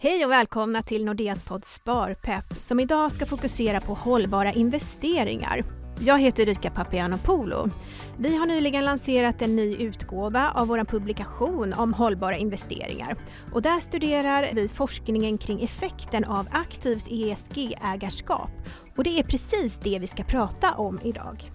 Hej 0.00 0.24
och 0.24 0.30
välkomna 0.30 0.82
till 0.82 1.04
Nordeas 1.04 1.42
podd 1.42 1.64
Sparpepp 1.64 2.44
som 2.58 2.80
idag 2.80 3.12
ska 3.12 3.26
fokusera 3.26 3.80
på 3.80 3.94
hållbara 3.94 4.52
investeringar. 4.52 5.64
Jag 6.00 6.18
heter 6.18 6.46
Rika 6.46 6.70
Papianopoulou. 6.70 7.70
Vi 8.18 8.36
har 8.36 8.46
nyligen 8.46 8.84
lanserat 8.84 9.42
en 9.42 9.56
ny 9.56 9.76
utgåva 9.76 10.50
av 10.54 10.68
vår 10.68 10.84
publikation 10.84 11.72
om 11.72 11.94
hållbara 11.94 12.36
investeringar. 12.36 13.16
Och 13.52 13.62
där 13.62 13.80
studerar 13.80 14.48
vi 14.54 14.68
forskningen 14.68 15.38
kring 15.38 15.62
effekten 15.62 16.24
av 16.24 16.48
aktivt 16.52 17.06
ESG-ägarskap. 17.08 18.50
Och 18.96 19.04
det 19.04 19.18
är 19.18 19.22
precis 19.22 19.78
det 19.82 19.98
vi 19.98 20.06
ska 20.06 20.24
prata 20.24 20.74
om 20.74 21.00
idag. 21.04 21.50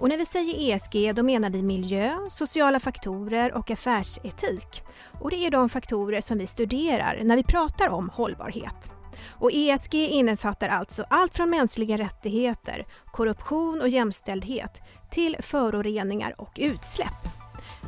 Och 0.00 0.08
när 0.08 0.18
vi 0.18 0.26
säger 0.26 0.74
ESG 0.74 1.14
då 1.14 1.22
menar 1.22 1.50
vi 1.50 1.62
miljö, 1.62 2.16
sociala 2.30 2.80
faktorer 2.80 3.52
och 3.52 3.70
affärsetik. 3.70 4.82
Och 5.20 5.30
det 5.30 5.46
är 5.46 5.50
de 5.50 5.68
faktorer 5.68 6.20
som 6.20 6.38
vi 6.38 6.46
studerar 6.46 7.20
när 7.24 7.36
vi 7.36 7.44
pratar 7.44 7.88
om 7.88 8.08
hållbarhet. 8.08 8.92
Och 9.28 9.50
ESG 9.52 9.94
innefattar 9.94 10.68
alltså 10.68 11.04
allt 11.10 11.36
från 11.36 11.50
mänskliga 11.50 11.98
rättigheter, 11.98 12.86
korruption 13.12 13.80
och 13.80 13.88
jämställdhet 13.88 14.80
till 15.10 15.36
föroreningar 15.40 16.34
och 16.38 16.52
utsläpp. 16.56 17.28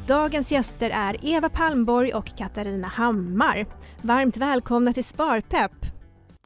Dagens 0.06 0.52
gäster 0.52 0.90
är 0.90 1.16
Eva 1.22 1.48
Palmborg 1.48 2.14
och 2.14 2.36
Katarina 2.36 2.88
Hammar. 2.88 3.66
Varmt 4.02 4.36
välkomna 4.36 4.92
till 4.92 5.04
Sparpepp! 5.04 5.72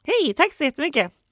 Hej, 0.05 0.35
tack 0.35 0.53
så 0.53 0.65
jättemycket! 0.65 1.26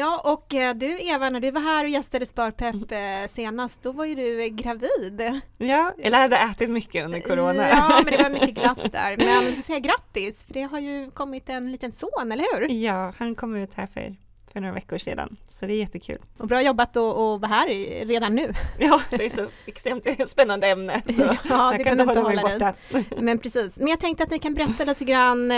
Ja, 0.00 0.20
och 0.24 0.54
eh, 0.54 0.74
du 0.74 1.00
Eva, 1.00 1.30
när 1.30 1.40
du 1.40 1.50
var 1.50 1.60
här 1.60 1.84
och 1.84 1.90
gästade 1.90 2.26
Sparpepp. 2.26 2.92
Eh, 2.92 3.26
senast, 3.28 3.82
då 3.82 3.92
var 3.92 4.04
ju 4.04 4.14
du 4.14 4.42
eh, 4.42 4.48
gravid. 4.48 5.40
Ja, 5.58 5.94
eller 5.98 6.18
hade 6.18 6.36
ätit 6.36 6.70
mycket 6.70 7.04
under 7.04 7.20
corona. 7.20 7.68
Ja, 7.68 8.00
men 8.04 8.12
det 8.12 8.22
var 8.22 8.30
mycket 8.30 8.54
glass 8.54 8.82
där. 8.92 9.16
Men 9.16 9.44
vi 9.44 9.52
får 9.52 9.62
säga 9.62 9.78
grattis, 9.78 10.44
för 10.44 10.54
det 10.54 10.62
har 10.62 10.78
ju 10.80 11.10
kommit 11.10 11.48
en 11.48 11.72
liten 11.72 11.92
son, 11.92 12.32
eller 12.32 12.58
hur? 12.58 12.68
Ja, 12.84 13.12
han 13.18 13.34
kom 13.34 13.56
ut 13.56 13.74
här 13.74 13.86
för, 13.86 14.16
för 14.52 14.60
några 14.60 14.74
veckor 14.74 14.98
sedan, 14.98 15.36
så 15.48 15.66
det 15.66 15.72
är 15.74 15.78
jättekul. 15.78 16.18
Och 16.38 16.48
bra 16.48 16.62
jobbat 16.62 16.96
att 16.96 17.40
vara 17.40 17.46
här 17.46 17.66
redan 18.06 18.34
nu. 18.34 18.52
Ja, 18.78 19.00
det 19.10 19.26
är 19.26 19.30
så 19.30 19.46
extremt 19.66 20.04
spännande 20.30 20.66
ämne, 20.66 21.02
så 21.16 21.36
ja, 21.48 21.72
jag 21.72 21.84
kan 21.84 22.00
inte 22.00 22.20
hålla, 22.20 22.42
hålla 22.42 22.74
dig. 22.90 23.04
Men 23.20 23.38
precis, 23.38 23.78
men 23.78 23.88
jag 23.88 24.00
tänkte 24.00 24.24
att 24.24 24.30
ni 24.30 24.38
kan 24.38 24.54
berätta 24.54 24.84
lite 24.84 25.04
grann 25.04 25.48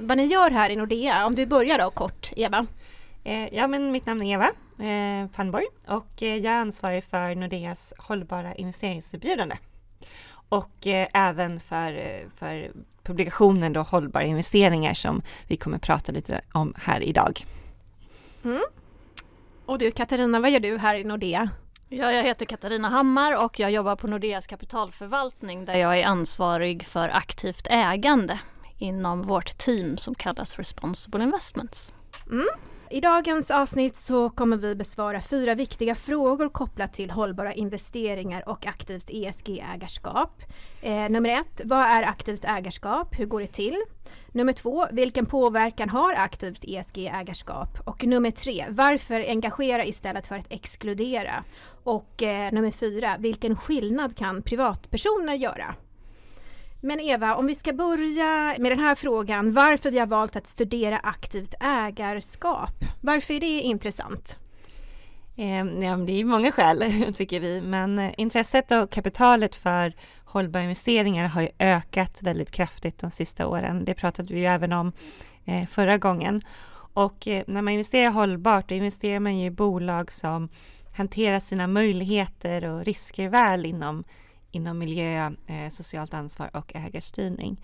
vad 0.00 0.16
ni 0.16 0.24
gör 0.26 0.50
här 0.50 0.70
i 0.70 0.76
Nordea. 0.76 1.26
Om 1.26 1.34
du 1.34 1.46
börjar 1.46 1.78
då 1.78 1.90
kort, 1.90 2.32
Eva. 2.36 2.66
Eh, 3.26 3.54
ja, 3.54 3.66
men 3.66 3.92
mitt 3.92 4.06
namn 4.06 4.22
är 4.22 4.32
Eva 4.32 4.50
eh, 4.78 5.96
och 5.96 6.22
eh, 6.22 6.36
jag 6.36 6.54
är 6.54 6.60
ansvarig 6.60 7.04
för 7.04 7.34
Nordeas 7.34 7.92
hållbara 7.98 8.54
investeringserbjudande. 8.54 9.56
Och 10.48 10.86
eh, 10.86 11.08
även 11.14 11.60
för, 11.60 12.22
för 12.36 12.70
publikationen 13.02 13.72
då 13.72 13.82
Hållbara 13.82 14.24
investeringar 14.24 14.94
som 14.94 15.22
vi 15.46 15.56
kommer 15.56 15.78
prata 15.78 16.12
lite 16.12 16.40
om 16.52 16.74
här 16.76 17.02
idag. 17.02 17.46
Mm. 18.44 18.62
Och 19.66 19.78
du 19.78 19.90
Katarina, 19.90 20.40
vad 20.40 20.50
gör 20.50 20.60
du 20.60 20.78
här 20.78 20.94
i 20.94 21.04
Nordea? 21.04 21.50
Ja, 21.88 22.12
jag 22.12 22.22
heter 22.22 22.46
Katarina 22.46 22.88
Hammar 22.88 23.44
och 23.44 23.60
jag 23.60 23.70
jobbar 23.70 23.96
på 23.96 24.06
Nordeas 24.06 24.46
kapitalförvaltning 24.46 25.64
där 25.64 25.76
jag 25.76 25.98
är 25.98 26.04
ansvarig 26.04 26.84
för 26.84 27.08
aktivt 27.08 27.66
ägande 27.70 28.38
inom 28.78 29.22
vårt 29.22 29.58
team 29.58 29.96
som 29.96 30.14
kallas 30.14 30.56
Responsible 30.56 31.22
Investments. 31.22 31.92
Mm. 32.30 32.46
I 32.90 33.00
dagens 33.00 33.50
avsnitt 33.50 33.96
så 33.96 34.30
kommer 34.30 34.56
vi 34.56 34.74
besvara 34.74 35.20
fyra 35.20 35.54
viktiga 35.54 35.94
frågor 35.94 36.48
kopplat 36.48 36.94
till 36.94 37.10
hållbara 37.10 37.52
investeringar 37.52 38.48
och 38.48 38.66
aktivt 38.66 39.10
ESG-ägarskap. 39.10 40.42
Eh, 40.82 41.08
nummer 41.08 41.30
ett, 41.30 41.60
vad 41.64 41.78
är 41.78 42.02
aktivt 42.02 42.44
ägarskap? 42.44 43.18
Hur 43.18 43.26
går 43.26 43.40
det 43.40 43.46
till? 43.46 43.76
Nummer 44.32 44.52
två, 44.52 44.86
vilken 44.92 45.26
påverkan 45.26 45.88
har 45.88 46.14
aktivt 46.14 46.64
ESG-ägarskap? 46.64 47.80
Och 47.84 48.04
nummer 48.04 48.30
tre, 48.30 48.64
varför 48.68 49.20
engagera 49.20 49.84
istället 49.84 50.26
för 50.26 50.34
att 50.34 50.52
exkludera? 50.52 51.44
Och 51.84 52.22
eh, 52.22 52.52
nummer 52.52 52.70
fyra, 52.70 53.16
vilken 53.18 53.56
skillnad 53.56 54.16
kan 54.16 54.42
privatpersoner 54.42 55.34
göra? 55.34 55.74
Men 56.86 57.00
Eva, 57.00 57.34
om 57.34 57.46
vi 57.46 57.54
ska 57.54 57.72
börja 57.72 58.54
med 58.58 58.72
den 58.72 58.78
här 58.78 58.94
frågan, 58.94 59.52
varför 59.52 59.90
vi 59.90 59.98
har 59.98 60.06
valt 60.06 60.36
att 60.36 60.46
studera 60.46 60.98
aktivt 60.98 61.54
ägarskap. 61.60 62.70
Varför 63.00 63.34
är 63.34 63.40
det 63.40 63.46
intressant? 63.46 64.36
Eh, 65.36 65.56
ja, 65.56 65.96
det 65.96 66.20
är 66.20 66.24
många 66.24 66.52
skäl 66.52 66.84
tycker 67.16 67.40
vi, 67.40 67.60
men 67.60 67.98
eh, 67.98 68.12
intresset 68.16 68.70
och 68.70 68.90
kapitalet 68.90 69.54
för 69.56 69.92
hållbara 70.24 70.62
investeringar 70.62 71.26
har 71.28 71.42
ju 71.42 71.48
ökat 71.58 72.18
väldigt 72.20 72.50
kraftigt 72.50 72.98
de 72.98 73.10
sista 73.10 73.46
åren. 73.46 73.84
Det 73.84 73.94
pratade 73.94 74.34
vi 74.34 74.40
ju 74.40 74.46
även 74.46 74.72
om 74.72 74.92
eh, 75.44 75.66
förra 75.66 75.98
gången. 75.98 76.42
Och 76.94 77.28
eh, 77.28 77.44
när 77.46 77.62
man 77.62 77.72
investerar 77.72 78.10
hållbart, 78.10 78.68
då 78.68 78.74
investerar 78.74 79.20
man 79.20 79.38
ju 79.38 79.46
i 79.46 79.50
bolag 79.50 80.12
som 80.12 80.48
hanterar 80.96 81.40
sina 81.40 81.66
möjligheter 81.66 82.64
och 82.64 82.84
risker 82.84 83.28
väl 83.28 83.66
inom 83.66 84.04
inom 84.56 84.78
miljö, 84.78 85.30
eh, 85.46 85.70
socialt 85.70 86.14
ansvar 86.14 86.50
och 86.56 86.76
ägarstyrning. 86.76 87.60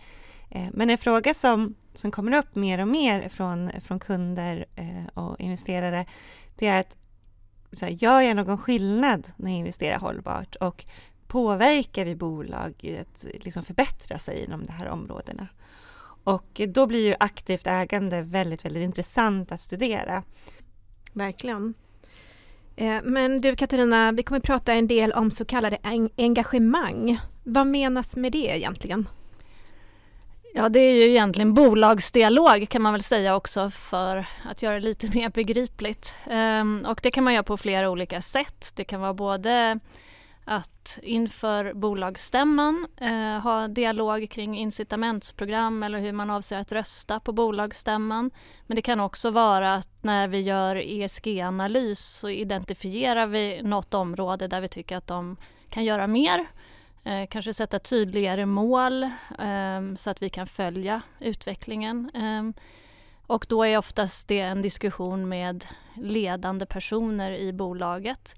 Eh, 0.51 0.69
men 0.73 0.91
en 0.91 0.99
fråga 0.99 1.35
som, 1.35 1.75
som 1.95 2.11
kommer 2.11 2.33
upp 2.39 2.55
mer 2.55 2.81
och 2.81 2.89
mer 2.89 3.29
från, 3.29 3.71
från 3.81 3.99
kunder 3.99 4.67
eh, 4.77 5.07
och 5.15 5.41
investerare, 5.41 6.07
det 6.57 6.67
är 6.67 6.81
att 6.81 6.97
så 7.73 7.85
här, 7.85 7.93
gör 7.93 8.21
jag 8.21 8.37
någon 8.37 8.59
skillnad 8.59 9.33
när 9.37 9.51
jag 9.51 9.59
investerar 9.59 9.99
hållbart 9.99 10.57
och 10.57 10.85
påverkar 11.27 12.05
vi 12.05 12.17
bolag 12.17 12.97
att 13.01 13.27
liksom 13.41 13.65
förbättra 13.65 14.19
sig 14.19 14.45
inom 14.45 14.67
de 14.67 14.73
här 14.73 14.89
områdena? 14.89 15.49
Och 16.25 16.61
då 16.69 16.87
blir 16.87 17.07
ju 17.07 17.15
aktivt 17.21 17.67
ägande 17.67 18.23
väldigt, 18.23 18.65
väldigt 18.65 18.83
intressant 18.83 19.53
att 19.53 19.61
studera. 19.61 20.23
Verkligen. 21.13 21.75
Eh, 22.77 23.03
men 23.03 23.41
du 23.41 23.57
Katarina, 23.57 24.13
vi 24.13 24.23
kommer 24.23 24.39
att 24.39 24.47
prata 24.47 24.73
en 24.73 24.87
del 24.87 25.13
om 25.13 25.31
så 25.31 25.45
kallade 25.45 25.79
engagemang. 26.17 27.21
Vad 27.45 27.67
menas 27.67 28.17
med 28.17 28.33
det 28.33 28.57
egentligen? 28.57 29.09
Ja, 30.55 30.69
det 30.69 30.81
är 30.81 30.93
ju 30.93 31.11
egentligen 31.11 31.55
bolagsdialog 31.55 32.69
kan 32.69 32.83
man 32.83 32.93
väl 32.93 33.03
säga 33.03 33.37
också 33.37 33.71
för 33.71 34.27
att 34.51 34.63
göra 34.63 34.75
det 34.75 34.81
lite 34.81 35.07
mer 35.15 35.29
begripligt. 35.29 36.15
Ehm, 36.27 36.87
och 36.89 37.01
det 37.03 37.11
kan 37.11 37.25
man 37.25 37.35
göra 37.35 37.43
på 37.43 37.57
flera 37.57 37.91
olika 37.91 38.21
sätt. 38.21 38.73
Det 38.75 38.85
kan 38.85 39.01
vara 39.01 39.15
både 39.15 39.79
att 40.45 40.99
inför 41.03 41.73
bolagsstämman 41.73 42.87
eh, 42.97 43.41
ha 43.41 43.69
dialog 43.69 44.31
kring 44.31 44.59
incitamentsprogram 44.59 45.83
eller 45.83 45.99
hur 45.99 46.13
man 46.13 46.31
avser 46.31 46.59
att 46.59 46.73
rösta 46.73 47.21
på 47.21 47.33
bolagsstämman. 47.33 48.31
Men 48.67 48.75
det 48.75 48.83
kan 48.83 49.01
också 49.01 49.31
vara 49.31 49.75
att 49.75 49.89
när 50.01 50.29
vi 50.29 50.41
gör 50.41 50.77
ESG-analys 50.77 52.01
så 52.01 52.29
identifierar 52.29 53.27
vi 53.27 53.63
något 53.63 53.95
område 53.95 54.49
där 54.49 54.61
vi 54.61 54.69
tycker 54.69 54.97
att 54.97 55.07
de 55.07 55.37
kan 55.69 55.85
göra 55.85 56.07
mer. 56.07 56.47
Eh, 57.05 57.27
kanske 57.31 57.55
sätta 57.55 57.79
tydligare 57.79 58.47
mål 58.47 59.03
eh, 59.39 59.95
så 59.97 60.11
att 60.11 60.23
vi 60.23 60.29
kan 60.29 60.47
följa 60.47 61.03
utvecklingen. 61.21 62.11
Ehm, 62.15 62.55
och 63.27 63.47
då 63.49 63.65
är 63.65 63.79
oftast 63.79 64.29
det 64.29 64.41
en 64.41 64.63
diskussion 64.63 65.29
med 65.29 65.67
ledande 65.95 66.67
personer 66.67 67.31
i 67.31 67.53
bolaget. 67.53 68.37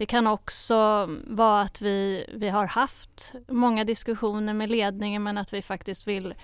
Det 0.00 0.06
kan 0.06 0.26
också 0.26 1.08
vara 1.26 1.60
att 1.60 1.82
vi, 1.82 2.24
vi 2.34 2.48
har 2.48 2.66
haft 2.66 3.32
många 3.48 3.84
diskussioner 3.84 4.54
med 4.54 4.70
ledningen 4.70 5.22
men 5.22 5.38
att 5.38 5.52
vi 5.52 5.62
faktiskt 5.62 6.08
vill 6.08 6.34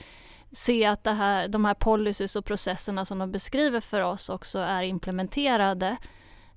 se 0.53 0.84
att 0.84 1.05
det 1.05 1.12
här, 1.12 1.49
de 1.49 1.65
här 1.65 1.75
policies 1.75 2.37
och 2.37 2.45
processerna 2.45 3.05
som 3.05 3.19
de 3.19 3.33
beskriver 3.33 3.81
för 3.81 4.00
oss 4.00 4.28
också 4.28 4.59
är 4.59 4.83
implementerade 4.83 5.97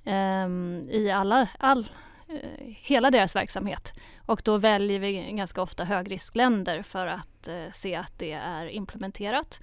eh, 0.03 0.47
i 0.89 1.11
alla, 1.15 1.47
all, 1.59 1.89
eh, 2.27 2.49
hela 2.65 3.11
deras 3.11 3.35
verksamhet. 3.35 3.93
Och 4.25 4.41
då 4.45 4.57
väljer 4.57 4.99
vi 4.99 5.31
ganska 5.31 5.61
ofta 5.61 5.83
högriskländer 5.83 6.81
för 6.81 7.07
att 7.07 7.47
eh, 7.47 7.71
se 7.71 7.95
att 7.95 8.19
det 8.19 8.31
är 8.31 8.65
implementerat. 8.65 9.61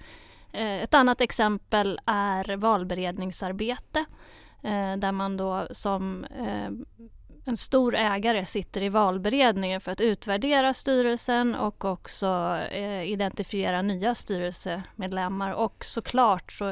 Eh, 0.53 0.83
ett 0.83 0.93
annat 0.93 1.21
exempel 1.21 1.99
är 2.05 2.55
valberedningsarbete 2.55 4.05
eh, 4.63 4.95
där 4.97 5.11
man 5.11 5.37
då 5.37 5.67
som 5.71 6.23
eh, 6.23 6.69
en 7.47 7.57
stor 7.57 7.95
ägare 7.95 8.45
sitter 8.45 8.81
i 8.81 8.89
valberedningen 8.89 9.81
för 9.81 9.91
att 9.91 10.01
utvärdera 10.01 10.73
styrelsen 10.73 11.55
och 11.55 11.85
också 11.85 12.59
eh, 12.71 13.03
identifiera 13.03 13.81
nya 13.81 14.15
styrelsemedlemmar. 14.15 15.51
Och 15.51 15.85
såklart 15.85 16.51
så 16.51 16.65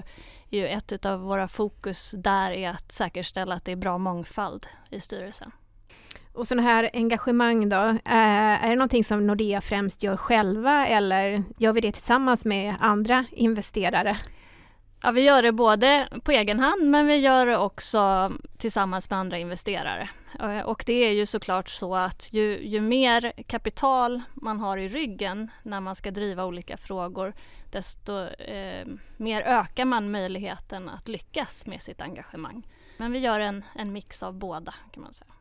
är 0.50 0.58
ju 0.58 0.68
ett 0.68 1.06
av 1.06 1.20
våra 1.20 1.48
fokus 1.48 2.16
där 2.18 2.52
är 2.52 2.70
att 2.70 2.92
säkerställa 2.92 3.56
att 3.56 3.66
det 3.66 3.72
är 3.72 3.76
bra 3.76 3.98
mångfald 3.98 4.68
i 4.90 5.00
styrelsen. 5.00 5.52
Och 6.34 6.48
sådana 6.48 6.68
här 6.68 6.90
engagemang 6.94 7.70
då, 7.70 7.78
eh, 7.78 8.64
är 8.66 8.70
det 8.70 8.76
någonting 8.76 9.04
som 9.04 9.28
Nordea 9.28 9.62
främst 9.62 10.04
gör 10.04 10.18
själva 10.18 10.88
eller 10.88 11.44
gör 11.58 11.74
vi 11.74 11.82
det 11.82 11.92
tillsammans 11.92 12.46
med 12.46 12.76
andra 12.80 13.26
investerare? 13.32 14.18
Ja, 15.06 15.12
vi 15.12 15.22
gör 15.22 15.42
det 15.42 15.52
både 15.52 16.08
på 16.24 16.32
egen 16.32 16.60
hand 16.60 16.90
men 16.90 17.08
vi 17.08 17.16
gör 17.16 17.46
det 17.46 17.58
också 17.58 18.32
tillsammans 18.58 19.10
med 19.10 19.20
andra 19.20 19.38
investerare. 19.38 20.10
Eh, 20.40 20.60
och 20.60 20.84
det 20.88 20.94
är 20.94 21.12
ju 21.12 21.26
såklart 21.26 21.70
så 21.70 21.96
att 21.96 22.34
ju, 22.34 22.68
ju 22.68 22.82
mer 22.82 23.34
kapital 23.48 24.22
man 24.34 24.60
har 24.60 24.78
i 24.78 24.88
ryggen 24.88 25.52
när 25.64 25.82
man 25.82 25.96
ska 25.96 26.12
driva 26.12 26.46
olika 26.46 26.78
frågor 26.78 27.34
desto 27.72 28.20
eh, 28.28 28.88
mer 29.18 29.42
ökar 29.42 29.86
man 29.86 30.12
möjligheten 30.12 30.90
att 30.90 31.08
lyckas 31.08 31.66
med 31.66 31.82
sitt 31.82 32.02
engagemang. 32.02 32.68
Men 32.98 33.12
vi 33.12 33.20
gör 33.20 33.40
en, 33.40 33.64
en 33.76 33.94
mix 33.94 34.24
av 34.24 34.34
båda 34.34 34.74
kan 34.92 35.04
man 35.04 35.14
säga. 35.14 35.32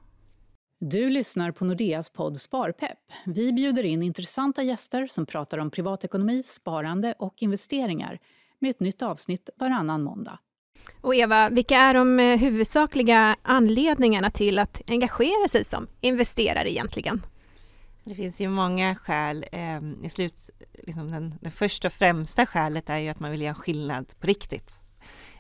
Du 0.81 1.11
lyssnar 1.11 1.53
på 1.53 1.65
Nordeas 1.65 2.11
podd 2.11 2.41
Sparpepp. 2.41 2.99
Vi 3.27 3.53
bjuder 3.53 3.83
in 3.83 4.03
intressanta 4.03 4.63
gäster 4.63 5.07
som 5.07 5.27
pratar 5.27 5.59
om 5.59 5.71
privatekonomi, 5.71 6.43
sparande 6.43 7.15
och 7.19 7.35
investeringar 7.37 8.19
med 8.65 8.71
ett 8.71 8.81
nytt 8.81 9.03
avsnitt 9.03 9.51
varannan 9.57 10.03
måndag. 10.03 10.39
Och 11.01 11.15
Eva, 11.15 11.49
vilka 11.49 11.77
är 11.77 11.95
de 11.95 12.21
eh, 12.21 12.39
huvudsakliga 12.39 13.37
anledningarna 13.43 14.31
till 14.31 14.59
att 14.59 14.83
engagera 14.87 15.49
sig 15.49 15.65
som 15.65 15.87
investerare 16.01 16.71
egentligen? 16.71 17.23
Det 18.05 18.15
finns 18.15 18.41
ju 18.41 18.49
många 18.49 18.95
skäl. 18.95 19.45
Eh, 19.53 19.81
I 20.03 20.09
slut, 20.09 20.51
liksom 20.73 21.11
den, 21.11 21.35
det 21.41 21.51
första 21.51 21.89
och 21.89 21.93
främsta 21.93 22.47
skälet 22.47 22.91
är 22.91 22.99
ju 22.99 23.09
att 23.09 23.21
man 23.21 23.31
vill 23.31 23.43
göra 23.43 23.55
skillnad 23.55 24.13
på 24.21 24.27
riktigt. 24.27 24.81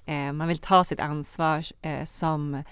Eh, 0.05 0.33
man 0.33 0.49
vill 0.49 0.59
ta 0.59 0.85
sitt 0.85 1.01
ansvar 1.01 1.65
eh, 1.83 2.05
som, 2.05 2.63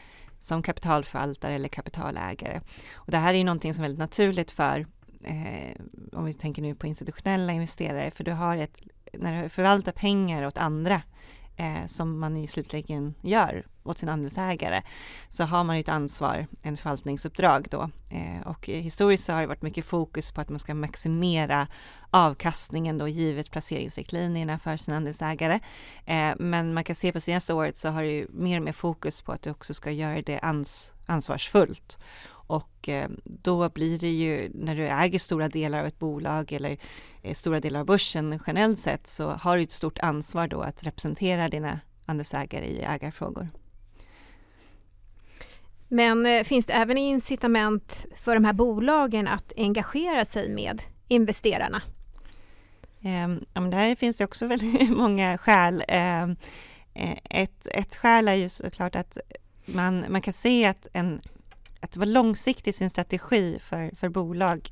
som 0.41 0.63
kapitalförvaltare 0.63 1.55
eller 1.55 1.69
kapitalägare. 1.69 2.61
Och 2.93 3.11
det 3.11 3.19
här 3.19 3.35
är 3.35 3.39
ju 3.39 3.45
någonting 3.45 3.75
som 3.75 3.85
är 3.85 3.89
väldigt 3.89 3.99
naturligt 3.99 4.51
för 4.51 4.87
om 6.13 6.25
vi 6.25 6.33
tänker 6.33 6.63
nu 6.63 6.75
på 6.75 6.87
institutionella 6.87 7.53
investerare, 7.53 8.11
för 8.11 8.25
du 8.25 8.33
har 8.33 8.57
ett, 8.57 8.83
när 9.13 9.43
du 9.43 9.49
förvaltar 9.49 9.93
pengar 9.93 10.47
åt 10.47 10.59
andra 10.59 11.03
eh, 11.57 11.87
som 11.87 12.19
man 12.19 12.37
i 12.37 12.47
slutligen 12.47 13.15
gör 13.23 13.67
åt 13.85 13.99
sin 13.99 14.09
andelsägare 14.09 14.83
så 15.29 15.45
har 15.45 15.65
man 15.65 15.77
ett 15.77 15.89
ansvar, 15.89 16.47
en 16.63 16.77
förvaltningsuppdrag 16.77 17.67
då. 17.71 17.91
Eh, 18.11 18.47
och 18.47 18.67
historiskt 18.67 19.25
så 19.25 19.33
har 19.33 19.41
det 19.41 19.47
varit 19.47 19.63
mycket 19.63 19.85
fokus 19.85 20.33
på 20.33 20.41
att 20.41 20.49
man 20.49 20.59
ska 20.59 20.75
maximera 20.75 21.69
avkastningen 22.11 22.99
då 22.99 23.09
givet 23.09 23.51
placeringsriktlinjerna 23.51 24.59
för 24.59 24.77
sin 24.77 24.95
andelsägare. 24.95 25.61
Eh, 26.07 26.33
men 26.39 26.75
man 26.75 26.85
kan 26.85 26.97
se 26.97 27.13
på 27.13 27.21
senaste 27.21 27.55
året 27.55 27.77
så 27.77 27.89
har 27.89 28.03
det 28.03 28.13
ju 28.13 28.27
mer 28.31 28.57
och 28.57 28.65
mer 28.65 28.73
fokus 28.73 29.23
på 29.23 29.33
att 29.33 29.43
du 29.43 29.51
också 29.51 29.75
ska 29.75 29.91
göra 29.91 30.23
det 30.23 30.39
ans 30.39 30.93
ansvarsfullt 31.07 31.99
och 32.53 32.89
eh, 32.89 33.09
då 33.25 33.69
blir 33.69 33.99
det 33.99 34.11
ju 34.11 34.51
när 34.55 34.77
du 34.77 34.89
äger 34.89 35.19
stora 35.19 35.49
delar 35.49 35.79
av 35.79 35.87
ett 35.87 35.99
bolag 35.99 36.53
eller 36.53 36.79
eh, 37.23 37.35
stora 37.35 37.61
delar 37.61 37.81
av 37.81 37.87
börsen 37.87 38.41
generellt 38.47 38.79
sett 38.79 39.09
så 39.09 39.31
har 39.31 39.57
du 39.57 39.63
ett 39.63 39.71
stort 39.71 39.99
ansvar 39.99 40.49
då 40.49 40.61
att 40.61 40.83
representera 40.83 41.49
dina 41.49 41.81
andelsägare 42.07 42.65
i 42.67 42.83
ägarfrågor. 42.83 43.49
Men 45.89 46.27
eh, 46.27 46.45
finns 46.45 46.67
det 46.67 46.73
även 46.73 46.99
incitament 46.99 48.07
för 48.15 48.35
de 48.35 48.45
här 48.45 48.53
bolagen 48.53 49.29
att 49.29 49.53
engagera 49.57 50.25
sig 50.25 50.51
med 50.51 50.83
investerarna? 51.09 51.83
Um, 53.01 53.45
ja, 53.55 53.61
men 53.61 53.71
där 53.71 53.95
finns 53.95 54.17
det 54.17 54.25
också 54.25 54.47
väldigt 54.53 54.91
många 54.91 55.39
skäl. 55.39 55.85
Um, 55.89 56.37
ett, 57.25 57.67
ett 57.67 57.97
skäl 57.97 58.29
är 58.29 58.35
ju 58.35 58.49
såklart 58.49 58.97
att 58.97 59.19
man, 59.67 60.05
man 60.09 60.23
kan 60.23 60.33
se 60.33 60.65
att 60.65 60.87
en 60.93 61.21
att 61.83 61.97
vara 61.97 62.09
långsiktig 62.09 62.71
i 62.71 62.73
sin 62.73 62.91
strategi 62.91 63.59
för, 63.59 63.97
för 63.97 64.09
bolag 64.09 64.69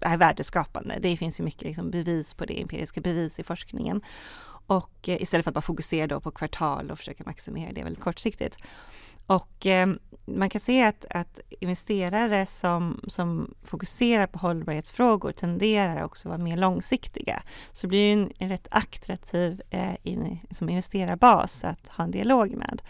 är 0.00 0.16
värdeskapande. 0.16 0.98
Det 1.00 1.16
finns 1.16 1.40
ju 1.40 1.44
mycket 1.44 1.62
liksom 1.62 1.90
bevis 1.90 2.34
på 2.34 2.44
det, 2.44 2.60
empiriska 2.60 3.00
bevis 3.00 3.40
i 3.40 3.42
forskningen. 3.42 4.02
Och 4.66 5.08
eh, 5.08 5.22
istället 5.22 5.44
för 5.44 5.50
att 5.50 5.54
bara 5.54 5.60
fokusera 5.60 6.06
då 6.06 6.20
på 6.20 6.30
kvartal 6.30 6.90
och 6.90 6.98
försöka 6.98 7.24
maximera 7.26 7.72
det 7.72 7.82
väldigt 7.82 8.04
kortsiktigt. 8.04 8.56
Och 9.26 9.66
eh, 9.66 9.88
man 10.24 10.50
kan 10.50 10.60
se 10.60 10.84
att, 10.84 11.04
att 11.10 11.40
investerare 11.60 12.46
som, 12.46 13.00
som 13.08 13.54
fokuserar 13.62 14.26
på 14.26 14.38
hållbarhetsfrågor 14.38 15.32
tenderar 15.32 16.04
också 16.04 16.28
att 16.28 16.30
vara 16.30 16.44
mer 16.44 16.56
långsiktiga. 16.56 17.42
Så 17.72 17.86
det 17.86 17.88
blir 17.88 18.12
en, 18.12 18.32
en 18.38 18.48
rätt 18.48 18.68
attraktiv 18.70 19.62
eh, 19.70 19.96
in, 20.02 20.38
som 20.50 20.68
investerarbas 20.68 21.64
att 21.64 21.88
ha 21.88 22.04
en 22.04 22.10
dialog 22.10 22.50
med. 22.50 22.82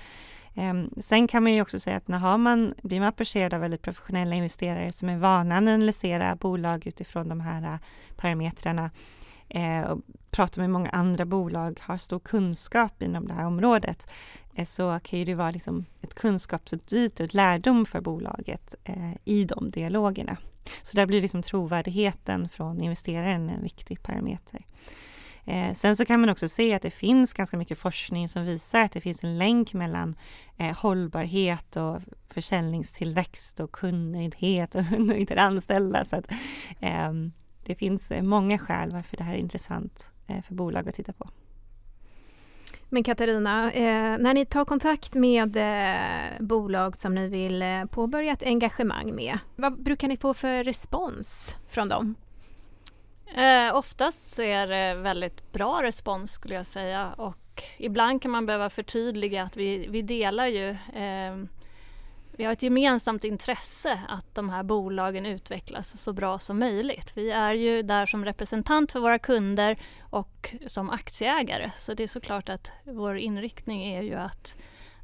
Ehm, 0.55 0.91
sen 1.01 1.29
kan 1.29 1.43
man 1.43 1.53
ju 1.53 1.63
också 1.63 1.79
säga 1.79 1.97
att 1.97 2.09
när 2.09 2.19
har 2.19 2.39
man, 2.39 2.75
blir 2.83 3.01
man 3.01 3.09
approcherad 3.09 3.55
av 3.55 3.61
väldigt 3.61 3.83
professionella 3.83 4.35
investerare 4.35 4.93
som 4.93 5.09
är 5.09 5.19
vana 5.19 5.55
att 5.55 5.59
analysera 5.59 6.37
bolag 6.37 6.87
utifrån 6.87 7.29
de 7.29 7.41
här 7.41 7.63
äh, 7.63 7.79
parametrarna 8.17 8.91
eh, 9.49 9.81
och 9.81 10.01
pratar 10.31 10.61
med 10.61 10.71
många 10.71 10.91
andra 10.91 11.25
bolag, 11.25 11.81
har 11.83 11.99
stor 11.99 12.19
kunskap 12.19 13.03
inom 13.03 13.29
det 13.29 13.35
här 13.35 13.47
området, 13.47 14.07
eh, 14.55 14.65
så 14.65 15.01
kan 15.03 15.19
ju 15.19 15.25
det 15.25 15.35
vara 15.35 15.51
liksom 15.51 15.85
ett 16.03 16.15
kunskapsutbyte 16.15 17.23
och 17.23 17.27
ett 17.27 17.35
lärdom 17.35 17.87
för 17.87 18.01
bolaget 18.01 18.75
eh, 18.85 19.13
i 19.25 19.45
de 19.45 19.71
dialogerna. 19.71 20.37
Så 20.83 20.97
där 20.97 21.07
blir 21.07 21.23
liksom 21.23 21.43
trovärdigheten 21.43 22.49
från 22.49 22.81
investeraren 22.81 23.51
en 23.51 23.63
viktig 23.63 24.03
parameter. 24.03 24.65
Eh, 25.47 25.75
sen 25.75 25.97
så 25.97 26.05
kan 26.05 26.21
man 26.21 26.31
också 26.31 26.49
se 26.49 26.75
att 26.75 26.83
det 26.83 26.91
finns 26.91 27.33
ganska 27.33 27.57
mycket 27.57 27.79
forskning 27.79 28.29
som 28.29 28.45
visar 28.45 28.81
att 28.81 28.93
det 28.93 29.01
finns 29.01 29.25
en 29.25 29.39
länk 29.39 29.75
mellan 29.75 30.17
eh, 30.57 30.77
hållbarhet 30.77 31.77
och 31.77 32.01
försäljningstillväxt 32.29 33.61
och 33.61 33.73
kundnöjdhet 33.73 34.75
och 34.75 34.85
nöjda 34.99 35.41
anställda. 35.41 36.05
Så 36.05 36.17
att, 36.17 36.31
eh, 36.81 37.13
det 37.65 37.75
finns 37.75 38.11
eh, 38.11 38.23
många 38.23 38.59
skäl 38.59 38.93
varför 38.93 39.17
det 39.17 39.25
här 39.25 39.35
är 39.35 39.39
intressant 39.39 40.11
eh, 40.27 40.43
för 40.43 40.55
bolag 40.55 40.89
att 40.89 40.95
titta 40.95 41.13
på. 41.13 41.29
Men 42.89 43.05
Katarina, 43.05 43.73
eh, 43.73 44.19
när 44.19 44.35
ni 44.35 44.47
tar 44.47 44.65
kontakt 44.65 45.15
med 45.15 45.57
eh, 45.57 46.41
bolag 46.41 46.97
som 46.97 47.15
ni 47.15 47.29
vill 47.29 47.65
påbörja 47.91 48.33
ett 48.33 48.43
engagemang 48.43 49.15
med, 49.15 49.39
vad 49.57 49.83
brukar 49.83 50.09
ni 50.09 50.17
få 50.17 50.35
för 50.35 50.65
respons 50.65 51.57
från 51.69 51.89
dem? 51.89 52.15
Eh, 53.37 53.77
oftast 53.77 54.35
så 54.35 54.43
är 54.43 54.67
det 54.67 54.95
väldigt 54.95 55.53
bra 55.53 55.83
respons 55.83 56.33
skulle 56.33 56.55
jag 56.55 56.67
säga 56.67 57.13
och 57.13 57.63
ibland 57.79 58.23
kan 58.23 58.31
man 58.31 58.47
behöva 58.47 58.71
förtydliga 58.71 59.43
att 59.43 59.57
vi, 59.57 59.87
vi 59.89 60.03
delar 60.03 60.47
ju 60.47 60.69
eh, 60.71 61.37
vi 62.37 62.45
har 62.45 62.53
ett 62.53 62.63
gemensamt 62.63 63.25
intresse 63.25 64.01
att 64.09 64.35
de 64.35 64.51
här 64.51 64.63
bolagen 64.63 65.27
utvecklas 65.27 66.03
så 66.03 66.13
bra 66.13 66.39
som 66.39 66.59
möjligt. 66.59 67.13
Vi 67.17 67.31
är 67.31 67.55
ju 67.55 67.83
där 67.83 68.07
som 68.07 68.25
representant 68.25 68.93
för 68.93 69.01
våra 69.01 69.19
kunder 69.19 69.77
och 70.01 70.55
som 70.67 70.91
aktieägare 70.91 71.71
så 71.77 71.95
det 71.95 72.03
är 72.03 72.09
såklart 72.09 72.49
att 72.49 72.73
vår 72.85 73.17
inriktning 73.17 73.95
är 73.95 74.03
ju 74.03 74.15
att, 74.15 74.57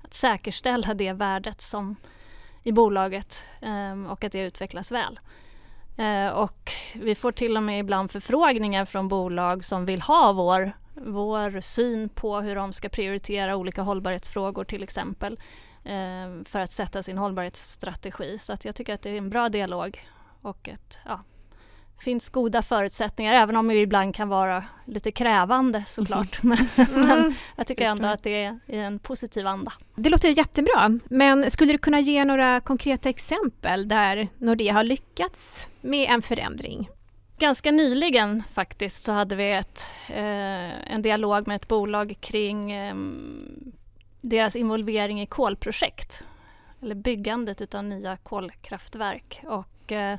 att 0.03 0.15
säkerställa 0.15 0.95
det 0.95 1.13
värdet 1.13 1.61
som 1.61 1.97
i 2.63 2.73
bolaget 2.73 3.47
eh, 3.61 4.13
och 4.13 4.25
att 4.25 4.33
det 4.33 4.41
utvecklas 4.43 4.93
väl. 4.93 5.21
Eh, 6.01 6.29
och 6.29 6.73
vi 6.95 7.15
får 7.15 7.33
till 7.33 7.57
och 7.57 7.63
med 7.63 7.81
ibland 7.81 8.11
förfrågningar 8.11 8.85
från 8.85 9.09
bolag 9.09 9.65
som 9.65 9.85
vill 9.85 10.03
ha 10.03 10.33
vår, 10.33 10.73
vår 10.95 11.61
syn 11.61 12.09
på 12.09 12.41
hur 12.41 12.57
de 12.57 12.73
ska 12.73 12.89
prioritera 12.89 13.57
olika 13.57 13.83
hållbarhetsfrågor 13.83 14.65
till 14.65 14.83
exempel 14.83 15.41
eh, 15.85 16.45
för 16.45 16.61
att 16.61 16.73
sätta 16.73 17.03
sin 17.03 17.19
hållbarhetsstrategi. 17.19 18.39
Så 18.39 18.53
att 18.53 18.65
jag 18.65 18.75
tycker 18.75 18.95
att 18.95 19.03
det 19.03 19.11
är 19.11 19.19
en 19.19 19.31
bra 19.31 19.49
dialog 19.49 20.05
och 20.43 20.69
ett 20.69 20.99
ja, 21.05 21.21
finns 22.01 22.31
goda 22.31 22.63
förutsättningar 22.63 23.35
även 23.35 23.57
om 23.57 23.69
det 23.69 23.75
ibland 23.75 24.15
kan 24.15 24.29
vara 24.29 24.65
lite 24.85 25.13
krävande 25.13 25.85
såklart. 25.87 26.41
Mm. 26.91 27.09
Men, 27.09 27.35
jag 27.57 27.67
tycker 27.67 27.85
ändå 27.85 28.09
att 28.09 28.23
det 28.23 28.45
är 28.45 28.59
i 28.67 28.77
en 28.77 28.99
positiv 28.99 29.47
anda. 29.47 29.73
Det 29.95 30.11
låter 30.11 30.29
jättebra, 30.29 30.99
men 31.11 31.51
skulle 31.51 31.73
du 31.73 31.79
kunna 31.79 32.01
ge 32.01 32.25
några 32.25 32.61
konkreta 32.61 33.09
exempel 33.09 33.89
där 33.89 34.29
Nordea 34.39 34.73
har 34.73 34.85
lyckats 34.85 35.69
med 35.81 36.11
en 36.11 36.23
förändring? 36.23 36.89
Ganska 37.39 37.71
nyligen 37.71 38.43
faktiskt 38.53 39.05
så 39.05 39.13
hade 39.13 39.37
vi 39.37 39.53
ett, 39.53 39.91
eh, 40.09 40.93
en 40.93 41.03
dialog 41.03 41.49
med 41.49 41.57
ett 41.57 41.69
bolag 41.69 42.17
kring 42.21 42.73
eh, 42.73 42.95
deras 44.21 44.57
involvering 44.57 45.21
i 45.23 45.27
kolprojekt 45.27 46.25
eller 46.83 46.95
byggandet 46.95 47.75
av 47.75 47.85
nya 47.85 48.17
kolkraftverk. 48.17 49.41
Och, 49.45 49.93
eh, 49.93 50.19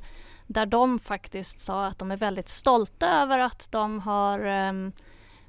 där 0.51 0.65
de 0.65 0.99
faktiskt 0.99 1.59
sa 1.59 1.85
att 1.85 1.99
de 1.99 2.11
är 2.11 2.17
väldigt 2.17 2.49
stolta 2.49 3.21
över 3.21 3.39
att 3.39 3.71
de 3.71 3.99
har 3.99 4.39
ehm, 4.39 4.91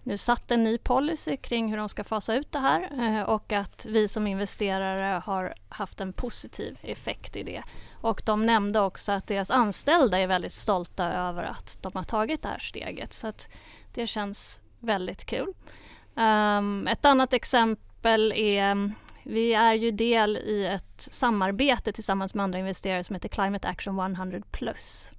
nu 0.02 0.16
satt 0.16 0.50
en 0.50 0.64
ny 0.64 0.78
policy 0.78 1.36
kring 1.36 1.70
hur 1.70 1.76
de 1.76 1.88
ska 1.88 2.04
fasa 2.04 2.34
ut 2.34 2.52
det 2.52 2.58
här 2.58 2.88
eh, 3.00 3.22
och 3.22 3.52
att 3.52 3.86
vi 3.88 4.08
som 4.08 4.26
investerare 4.26 5.22
har 5.24 5.54
haft 5.68 6.00
en 6.00 6.12
positiv 6.12 6.78
effekt 6.82 7.36
i 7.36 7.42
det. 7.42 7.62
Och 7.92 8.22
de 8.26 8.46
nämnde 8.46 8.80
också 8.80 9.12
att 9.12 9.26
deras 9.26 9.50
anställda 9.50 10.18
är 10.18 10.26
väldigt 10.26 10.52
stolta 10.52 11.12
över 11.12 11.42
att 11.42 11.78
de 11.80 11.92
har 11.94 12.04
tagit 12.04 12.42
det 12.42 12.48
här 12.48 12.58
steget. 12.58 13.12
Så 13.12 13.26
att 13.26 13.48
det 13.94 14.06
känns 14.06 14.60
väldigt 14.78 15.24
kul. 15.24 15.52
Ehm, 16.16 16.86
ett 16.86 17.04
annat 17.04 17.32
exempel 17.32 18.32
är 18.32 18.92
vi 19.22 19.54
är 19.54 19.74
ju 19.74 19.90
del 19.90 20.36
i 20.36 20.66
ett 20.66 21.08
samarbete 21.10 21.92
tillsammans 21.92 22.34
med 22.34 22.44
andra 22.44 22.58
investerare 22.58 23.04
som 23.04 23.14
heter 23.14 23.28
Climate 23.28 23.68
Action 23.68 23.98
100 23.98 24.40
Plus. 24.50 25.10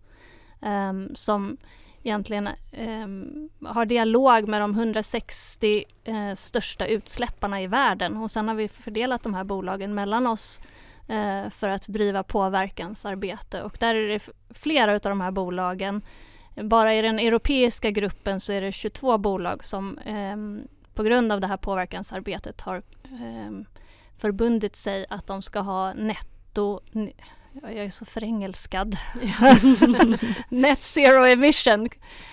Um, 0.59 1.15
som 1.15 1.57
egentligen 2.03 2.49
um, 2.87 3.49
har 3.65 3.85
dialog 3.85 4.47
med 4.47 4.61
de 4.61 4.71
160 4.71 5.83
uh, 6.07 6.29
eh, 6.29 6.35
största 6.35 6.85
utsläpparna 6.85 7.61
i 7.61 7.67
världen 7.67 8.17
och 8.17 8.31
sen 8.31 8.47
har 8.47 8.55
vi 8.55 8.67
fördelat 8.67 9.23
de 9.23 9.33
här 9.33 9.43
bolagen 9.43 9.93
mellan 9.93 10.27
oss 10.27 10.61
uh, 11.09 11.49
för 11.49 11.69
att 11.69 11.87
driva 11.87 12.23
påverkansarbete 12.23 13.61
och 13.61 13.77
där 13.79 13.95
är 13.95 14.07
det 14.07 14.29
flera 14.49 14.93
av 14.93 14.99
de 14.99 15.21
här 15.21 15.31
bolagen 15.31 16.01
bara 16.55 16.95
i 16.95 17.01
den 17.01 17.19
europeiska 17.19 17.91
gruppen 17.91 18.39
så 18.39 18.53
är 18.53 18.61
det 18.61 18.71
22 18.71 19.17
bolag 19.17 19.65
som 19.65 19.97
eh, 19.97 20.37
på 20.93 21.03
grund 21.03 21.31
av 21.31 21.39
det 21.41 21.47
här 21.47 21.57
påverkansarbetet 21.57 22.61
har 22.61 22.75
eh, 23.03 23.51
förbundit 24.17 24.75
sig 24.75 25.05
att 25.09 25.27
de 25.27 25.41
ska 25.41 25.59
ha 25.59 25.93
netto 25.93 26.81
jag 27.61 27.73
är 27.73 27.89
så 27.89 28.05
förengelskad. 28.05 28.97
Net 30.49 30.81
zero 30.81 31.25
emission, 31.25 31.89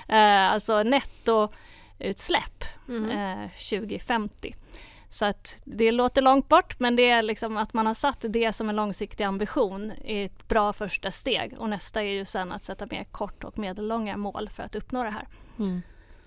eh, 0.09 0.53
alltså 0.53 0.83
nettoutsläpp 0.83 2.65
mm. 2.89 3.11
eh, 3.11 3.51
2050. 3.51 4.55
Så 5.11 5.25
att 5.25 5.57
det 5.65 5.93
låter 5.93 6.23
långt 6.23 6.49
bort 6.49 6.81
men 6.81 6.97
det 6.97 7.11
är 7.11 7.23
liksom 7.23 7.57
att 7.57 7.73
man 7.73 7.87
har 7.87 7.95
satt 7.95 8.25
det 8.29 8.53
som 8.53 8.69
en 8.69 8.77
långsiktig 8.77 9.25
ambition 9.25 9.93
är 10.05 10.25
ett 10.25 10.49
bra 10.49 10.73
första 10.73 11.11
steg 11.11 11.55
och 11.59 11.71
nästa 11.71 12.03
är 12.03 12.13
ju 12.13 12.25
sen 12.25 12.53
att 12.53 12.65
sätta 12.65 12.87
mer 12.91 13.05
kort 13.05 13.45
och 13.45 13.59
medellånga 13.59 14.17
mål 14.17 14.51
för 14.55 14.63
att 14.63 14.75
uppnå 14.75 15.03
det 15.03 15.11
här. 15.11 15.29
Mm. 15.59 15.83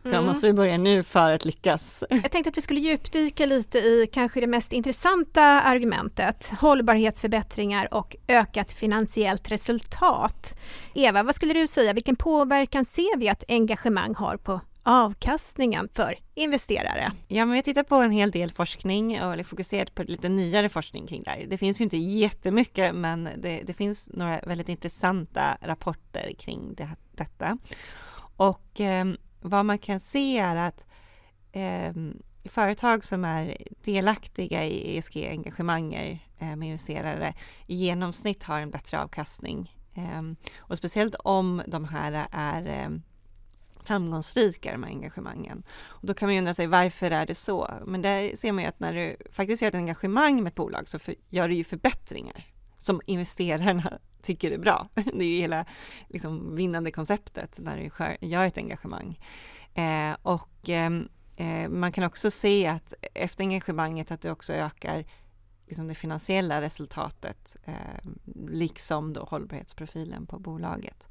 Mm. 0.06 0.16
Ja, 0.16 0.22
måste 0.22 0.48
vi 0.48 0.54
börja 0.54 0.78
nu 0.78 1.04
för 1.04 1.32
att 1.32 1.46
lyckas? 1.46 2.04
Jag 2.10 2.32
tänkte 2.32 2.50
att 2.50 2.58
vi 2.58 2.62
skulle 2.62 2.80
djupdyka 2.80 3.46
lite 3.46 3.78
i 3.78 4.10
kanske 4.14 4.40
det 4.42 4.48
mest 4.48 4.74
intressanta 4.74 5.44
argumentet, 5.44 6.52
hållbarhetsförbättringar 6.60 7.94
och 7.94 8.16
ökat 8.28 8.72
finansiellt 8.72 9.52
resultat. 9.52 10.60
Eva, 10.96 11.24
vad 11.24 11.36
skulle 11.36 11.54
du 11.54 11.68
säga, 11.68 11.94
vilken 11.94 12.16
påverkan 12.16 12.86
ser 12.86 13.18
vi 13.18 13.30
att 13.30 13.44
engagemang 13.48 14.16
har 14.16 14.38
på 14.38 14.62
avkastningen 14.84 15.90
för 15.94 16.16
investerare? 16.36 17.12
Ja, 17.28 17.46
men 17.46 17.56
jag 17.56 17.66
tittar 17.66 17.84
på 17.84 17.96
en 17.96 18.12
hel 18.12 18.32
del 18.32 18.52
forskning 18.52 19.22
och 19.22 19.46
fokuserat 19.46 19.96
på 19.96 20.04
lite 20.04 20.30
nyare 20.30 20.70
forskning 20.70 21.08
kring 21.08 21.24
det 21.24 21.30
här. 21.30 21.46
Det 21.48 21.58
finns 21.58 21.82
ju 21.82 21.84
inte 21.84 21.98
jättemycket, 21.98 22.96
men 22.96 23.30
det, 23.38 23.62
det 23.66 23.74
finns 23.74 24.10
några 24.14 24.40
väldigt 24.40 24.70
intressanta 24.70 25.58
rapporter 25.62 26.34
kring 26.40 26.74
det, 26.76 26.90
detta. 27.12 27.58
Och 28.38 28.82
eh, 28.82 29.06
vad 29.44 29.66
man 29.66 29.78
kan 29.78 30.00
se 30.00 30.38
är 30.38 30.56
att 30.56 30.86
eh, 31.52 31.94
företag 32.46 33.06
som 33.06 33.26
är 33.26 33.58
delaktiga 33.84 34.66
i 34.66 34.98
ESG-engagemang 34.98 35.94
eh, 35.94 36.56
med 36.56 36.68
investerare 36.68 37.34
i 37.68 37.76
genomsnitt 37.76 38.44
har 38.44 38.60
en 38.60 38.72
bättre 38.72 39.00
avkastning. 39.00 39.78
Eh, 39.94 40.22
och 40.58 40.78
speciellt 40.78 41.16
om 41.16 41.62
de 41.68 41.86
här 41.86 42.28
är 42.32 42.68
ehm, 42.68 43.02
framgångsrika 43.84 44.72
de 44.72 44.84
här 44.84 44.90
engagemangen. 44.90 45.64
Och 45.86 46.08
då 46.08 46.14
kan 46.14 46.28
man 46.28 46.34
ju 46.34 46.40
undra 46.40 46.54
sig 46.54 46.68
varför 46.68 47.12
är 47.12 47.26
det 47.26 47.36
så? 47.36 47.70
Men 47.86 48.02
där 48.02 48.36
ser 48.36 48.52
man 48.52 48.64
ju 48.64 48.70
att 48.70 48.80
när 48.80 48.94
du 48.94 49.18
faktiskt 49.32 49.62
gör 49.62 49.70
ett 49.70 49.76
engagemang 49.76 50.44
med 50.44 50.48
ett 50.48 50.56
bolag 50.56 50.90
så 50.90 51.00
för, 51.00 51.16
gör 51.30 51.50
du 51.50 51.56
ju 51.56 51.64
förbättringar 51.64 52.53
som 52.84 53.02
investerarna 53.06 54.00
tycker 54.22 54.52
är 54.52 54.58
bra. 54.58 54.88
Det 54.96 55.24
är 55.24 55.30
ju 55.30 55.42
hela 55.42 55.66
liksom, 56.08 56.56
vinnande 56.56 56.92
konceptet 56.92 57.60
när 57.60 57.78
du 57.78 58.28
gör 58.28 58.46
ett 58.46 58.58
engagemang. 58.58 59.20
Eh, 59.74 60.16
och 60.22 60.70
ehm, 60.70 61.10
eh, 61.36 61.70
man 61.70 61.92
kan 61.92 62.04
också 62.04 62.32
se 62.32 62.68
att 62.68 62.94
efter 63.14 63.44
engagemanget 63.44 64.12
att 64.12 64.22
du 64.22 64.30
också 64.30 64.54
ökar 64.54 65.06
liksom 65.68 65.88
det 65.88 65.96
finansiella 65.96 66.62
resultatet, 66.62 67.58
eh, 67.66 68.10
liksom 68.48 69.14
då 69.14 69.24
hållbarhetsprofilen 69.24 70.26
på 70.26 70.40
bolaget. 70.40 71.08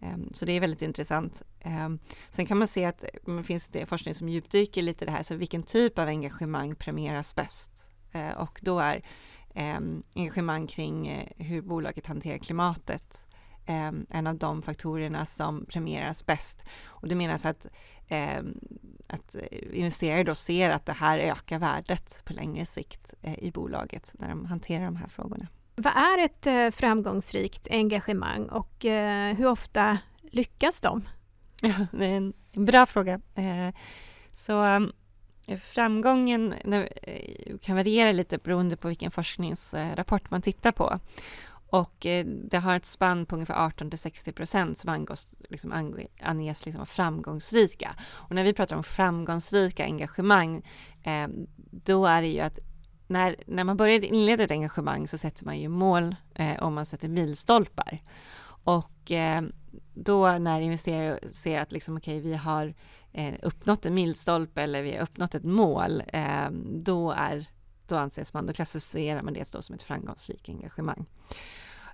Ehm, 0.00 0.30
så 0.34 0.44
det 0.44 0.52
är 0.52 0.60
väldigt 0.60 0.82
intressant. 0.82 1.42
Ehm, 1.60 1.98
sen 2.30 2.46
kan 2.46 2.58
man 2.58 2.68
se 2.68 2.84
att 2.84 3.04
det 3.26 3.42
finns 3.42 3.68
det 3.68 3.86
forskning 3.86 4.14
som 4.14 4.28
djupdyker 4.28 4.82
lite 4.82 5.04
i 5.04 5.06
det 5.06 5.12
här, 5.12 5.22
så 5.22 5.34
vilken 5.34 5.62
typ 5.62 5.98
av 5.98 6.08
engagemang 6.08 6.74
premieras 6.74 7.34
bäst? 7.34 7.88
Eh, 8.12 8.30
och 8.30 8.60
då 8.62 8.78
är 8.78 9.04
ehm, 9.54 10.02
engagemang 10.16 10.66
kring 10.66 11.08
eh, 11.08 11.28
hur 11.36 11.62
bolaget 11.62 12.06
hanterar 12.06 12.38
klimatet 12.38 13.24
en 14.08 14.26
av 14.26 14.36
de 14.38 14.62
faktorerna 14.62 15.26
som 15.26 15.66
premieras 15.66 16.26
bäst. 16.26 16.62
Och 16.84 17.08
det 17.08 17.14
menas 17.14 17.44
att, 17.44 17.66
att 19.06 19.36
investerare 19.72 20.24
då 20.24 20.34
ser 20.34 20.70
att 20.70 20.86
det 20.86 20.92
här 20.92 21.18
ökar 21.18 21.58
värdet 21.58 22.24
på 22.24 22.32
längre 22.32 22.66
sikt 22.66 23.14
eh, 23.22 23.38
i 23.38 23.50
bolaget 23.50 24.14
när 24.18 24.28
de 24.28 24.44
hanterar 24.44 24.84
de 24.84 24.96
här 24.96 25.08
frågorna. 25.08 25.46
Vad 25.76 25.92
är 25.92 26.24
ett 26.24 26.46
eh, 26.46 26.70
framgångsrikt 26.70 27.68
engagemang 27.70 28.48
och 28.48 28.84
eh, 28.84 29.36
hur 29.36 29.46
ofta 29.46 29.98
lyckas 30.22 30.80
de? 30.80 31.08
Ja, 31.62 31.86
det 31.92 32.06
är 32.06 32.32
en 32.52 32.64
bra 32.64 32.86
fråga. 32.86 33.20
Eh, 33.34 33.74
så 34.32 34.88
framgången 35.60 36.52
eh, 36.52 37.58
kan 37.62 37.76
variera 37.76 38.12
lite 38.12 38.38
beroende 38.38 38.76
på 38.76 38.88
vilken 38.88 39.10
forskningsrapport 39.10 40.30
man 40.30 40.42
tittar 40.42 40.72
på. 40.72 41.00
Och 41.70 42.06
eh, 42.06 42.26
det 42.26 42.58
har 42.58 42.76
ett 42.76 42.84
spann 42.84 43.26
på 43.26 43.34
ungefär 43.34 43.66
18 43.66 43.90
till 43.90 43.98
60 43.98 44.32
procent 44.32 44.78
som 44.78 44.90
angås, 44.90 45.28
liksom, 45.48 45.98
anges 46.20 46.66
liksom 46.66 46.86
framgångsrika. 46.86 47.90
Och 48.02 48.34
när 48.34 48.44
vi 48.44 48.52
pratar 48.52 48.76
om 48.76 48.84
framgångsrika 48.84 49.84
engagemang, 49.84 50.66
eh, 51.02 51.28
då 51.70 52.06
är 52.06 52.22
det 52.22 52.28
ju 52.28 52.40
att 52.40 52.58
när, 53.06 53.36
när 53.46 53.64
man 53.64 53.76
börjar 53.76 54.04
inleda 54.04 54.44
ett 54.44 54.50
engagemang 54.50 55.08
så 55.08 55.18
sätter 55.18 55.44
man 55.44 55.58
ju 55.58 55.68
mål 55.68 56.16
eh, 56.34 56.56
och 56.56 56.72
man 56.72 56.86
sätter 56.86 57.08
milstolpar. 57.08 58.02
Och 58.64 59.10
eh, 59.10 59.42
då 59.94 60.38
när 60.38 60.60
investerare 60.60 61.28
ser 61.28 61.60
att 61.60 61.72
liksom, 61.72 61.96
okay, 61.96 62.20
vi 62.20 62.34
har 62.34 62.74
eh, 63.12 63.34
uppnått 63.42 63.86
en 63.86 63.94
milstolpe 63.94 64.62
eller 64.62 64.82
vi 64.82 64.96
har 64.96 65.02
uppnått 65.02 65.34
ett 65.34 65.44
mål, 65.44 66.02
eh, 66.12 66.50
då, 66.64 67.10
är, 67.12 67.46
då 67.86 67.96
anses 67.96 68.34
man, 68.34 68.46
då 68.46 68.52
klassificerar 68.52 69.22
man 69.22 69.34
det 69.34 69.44
som 69.44 69.74
ett 69.74 69.82
framgångsrikt 69.82 70.48
engagemang. 70.48 71.06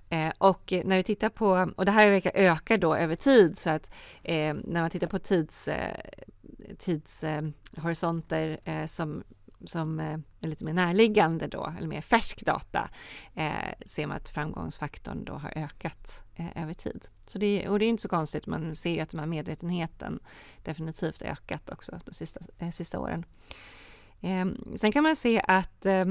Eh, 0.09 0.31
och 0.37 0.73
när 0.85 0.97
vi 0.97 1.03
tittar 1.03 1.29
på, 1.29 1.71
och 1.75 1.85
det 1.85 1.91
här 1.91 2.09
verkar 2.09 2.31
öka 2.35 2.77
då 2.77 2.95
över 2.95 3.15
tid, 3.15 3.57
så 3.57 3.69
att 3.69 3.89
eh, 4.23 4.53
när 4.53 4.81
man 4.81 4.89
tittar 4.89 5.07
på 5.07 5.19
tids, 5.19 5.67
eh, 5.67 5.95
tidshorisonter 6.77 8.59
eh, 8.63 8.81
eh, 8.81 8.87
som 8.87 9.23
som 9.65 9.99
eh, 9.99 10.17
är 10.41 10.47
lite 10.47 10.65
mer 10.65 10.73
närliggande 10.73 11.47
då, 11.47 11.73
eller 11.77 11.87
mer 11.87 12.01
färsk 12.01 12.45
data, 12.45 12.89
eh, 13.35 13.73
ser 13.85 14.07
man 14.07 14.17
att 14.17 14.29
framgångsfaktorn 14.29 15.25
då 15.25 15.33
har 15.33 15.53
ökat 15.55 16.21
eh, 16.35 16.63
över 16.63 16.73
tid. 16.73 17.07
Så 17.25 17.37
det, 17.37 17.69
och 17.69 17.79
det 17.79 17.85
är 17.85 17.89
inte 17.89 18.01
så 18.01 18.09
konstigt, 18.09 18.47
man 18.47 18.75
ser 18.75 18.91
ju 18.91 18.99
att 18.99 19.09
den 19.09 19.19
här 19.19 19.27
medvetenheten 19.27 20.19
definitivt 20.63 21.21
ökat 21.21 21.69
också 21.69 21.99
de 22.05 22.13
sista, 22.13 22.39
eh, 22.57 22.69
sista 22.69 22.99
åren. 22.99 23.25
Eh, 24.21 24.45
sen 24.75 24.91
kan 24.91 25.03
man 25.03 25.15
se 25.15 25.41
att 25.47 25.85
eh, 25.85 26.05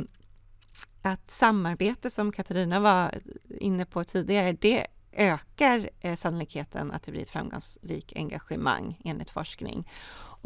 att 1.03 1.31
samarbete 1.31 2.11
som 2.11 2.33
Katarina 2.33 2.81
var 2.81 3.19
inne 3.49 3.87
på 3.87 4.05
tidigare, 4.05 4.53
det 4.53 4.87
ökar 5.13 5.91
eh, 6.01 6.17
sannolikheten 6.17 6.93
att 6.93 7.03
det 7.03 7.13
blir 7.13 7.23
ett 7.23 7.31
framgångsrikt 7.31 8.13
engagemang 8.17 9.01
enligt 9.05 9.31
forskning. 9.31 9.89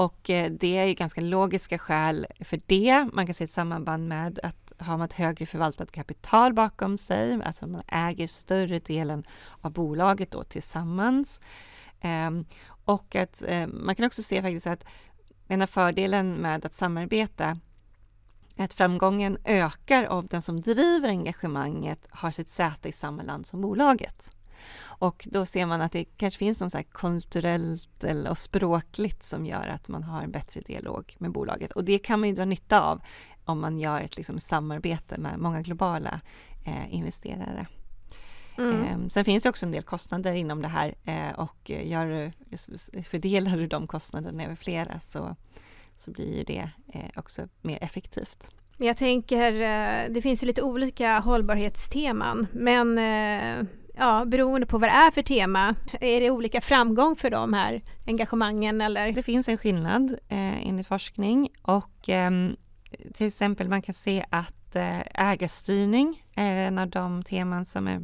Och 0.01 0.31
eh, 0.31 0.51
det 0.51 0.79
är 0.79 0.85
ju 0.85 0.95
ganska 0.95 1.21
logiska 1.21 1.79
skäl 1.79 2.27
för 2.41 2.61
det. 2.67 3.09
Man 3.13 3.27
kan 3.27 3.35
se 3.35 3.45
ett 3.45 3.51
samband 3.51 4.09
med 4.09 4.41
att 4.43 4.73
har 4.79 4.97
man 4.97 5.05
ett 5.05 5.13
högre 5.13 5.47
förvaltat 5.47 5.93
kapital 5.93 6.53
bakom 6.53 6.99
sig, 6.99 7.43
alltså 7.45 7.67
man 7.67 7.83
äger 7.89 8.27
större 8.27 8.79
delen 8.79 9.25
av 9.61 9.73
bolaget 9.73 10.31
då 10.31 10.45
tillsammans. 10.45 11.41
Ehm, 12.01 12.45
och 12.85 13.17
att 13.17 13.43
eh, 13.47 13.67
man 13.67 13.95
kan 13.95 14.07
också 14.07 14.23
se 14.23 14.43
faktiskt 14.43 14.67
att 14.67 14.85
en 15.49 15.63
av 15.63 15.67
fördelen 15.67 16.35
med 16.35 16.65
att 16.65 16.75
samarbeta 16.75 17.59
är 18.57 18.65
att 18.65 18.75
framgången 18.75 19.39
ökar 19.45 20.09
om 20.09 20.27
den 20.27 20.43
som 20.43 20.61
driver 20.61 21.09
engagemanget 21.09 22.07
har 22.11 22.31
sitt 22.31 22.49
säte 22.49 22.89
i 22.89 22.93
samma 22.93 23.23
land 23.23 23.47
som 23.47 23.61
bolaget. 23.61 24.31
Och 24.83 25.29
då 25.31 25.47
ser 25.47 25.67
man 25.67 25.81
att 25.81 25.93
det 25.93 26.05
kanske 26.05 26.39
finns 26.39 26.61
något 26.61 26.73
så 26.73 26.83
kulturellt 26.93 28.05
eller 28.05 28.35
språkligt 28.35 29.23
som 29.23 29.47
gör 29.47 29.67
att 29.69 29.89
man 29.89 30.03
har 30.03 30.23
en 30.23 30.31
bättre 30.31 30.61
dialog 30.61 31.17
med 31.19 31.33
bolaget. 31.33 31.73
Och 31.73 31.85
det 31.85 31.99
kan 31.99 32.21
man 32.21 32.29
ju 32.29 32.35
dra 32.35 32.45
nytta 32.45 32.81
av 32.81 33.01
om 33.45 33.61
man 33.61 33.79
gör 33.79 34.01
ett 34.01 34.17
liksom, 34.17 34.41
samarbete 34.41 35.19
med 35.19 35.39
många 35.39 35.63
globala 35.63 36.21
eh, 36.67 36.95
investerare. 36.95 37.67
Mm. 38.59 38.83
Eh, 38.83 39.09
sen 39.09 39.25
finns 39.25 39.43
det 39.43 39.49
också 39.49 39.67
en 39.67 39.73
del 39.73 39.83
kostnader 39.83 40.35
inom 40.35 40.63
det 40.63 40.69
här 40.69 40.95
eh, 41.05 41.33
och 41.37 41.71
gör, 41.71 42.33
fördelar 43.03 43.57
du 43.57 43.67
de 43.67 43.87
kostnaderna 43.87 44.45
över 44.45 44.55
flera 44.55 45.01
så, 45.01 45.37
så 45.99 46.11
blir 46.11 46.45
det 46.45 46.71
eh, 46.95 47.11
också 47.17 47.49
mer 47.63 47.79
effektivt. 47.83 48.51
Jag 48.77 48.97
tänker, 48.97 49.53
eh, 49.53 50.13
det 50.13 50.23
finns 50.23 50.43
ju 50.43 50.47
lite 50.47 50.63
olika 50.63 51.19
hållbarhetsteman, 51.19 52.47
men 52.53 52.99
ja, 54.01 54.25
beroende 54.25 54.67
på 54.67 54.79
vad 54.79 54.89
det 54.89 54.95
är 54.95 55.11
för 55.11 55.23
tema, 55.23 55.75
är 56.01 56.21
det 56.21 56.31
olika 56.31 56.61
framgång 56.61 57.17
för 57.17 57.31
de 57.31 57.53
här 57.53 57.83
engagemangen 58.07 58.81
eller? 58.81 59.13
Det 59.13 59.23
finns 59.23 59.49
en 59.49 59.59
skillnad 59.59 60.13
eh, 60.29 60.69
enligt 60.69 60.87
forskning 60.87 61.49
och 61.63 62.09
eh, 62.09 62.31
till 63.15 63.27
exempel 63.27 63.69
man 63.69 63.83
kan 63.83 63.95
se 63.95 64.25
att 64.31 64.77
eh, 64.77 65.01
ägarstyrning 65.15 66.23
är 66.35 66.55
en 66.55 66.79
av 66.79 66.89
de 66.89 67.23
teman 67.23 67.65
som 67.65 67.89
är, 67.89 68.01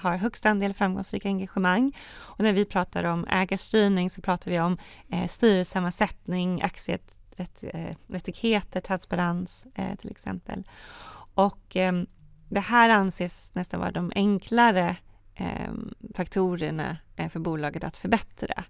har 0.00 0.16
högst 0.16 0.46
andel 0.46 0.74
framgångsrika 0.74 1.28
engagemang. 1.28 1.96
Och 2.12 2.40
när 2.40 2.52
vi 2.52 2.64
pratar 2.64 3.04
om 3.04 3.26
ägarstyrning 3.30 4.10
så 4.10 4.22
pratar 4.22 4.50
vi 4.50 4.60
om 4.60 4.78
eh, 5.12 5.26
styrelsesammansättning, 5.26 6.62
aktierättigheter, 6.62 8.80
transparens 8.80 9.66
eh, 9.74 9.96
till 9.96 10.10
exempel. 10.10 10.68
Och 11.34 11.76
eh, 11.76 11.92
det 12.48 12.60
här 12.60 12.90
anses 12.90 13.54
nästan 13.54 13.80
vara 13.80 13.92
de 13.92 14.12
enklare 14.14 14.96
Ehm, 15.40 15.94
faktorerna 16.14 16.96
eh, 17.16 17.28
för 17.28 17.40
bolaget 17.40 17.84
att 17.84 17.96
förbättra. 17.96 18.64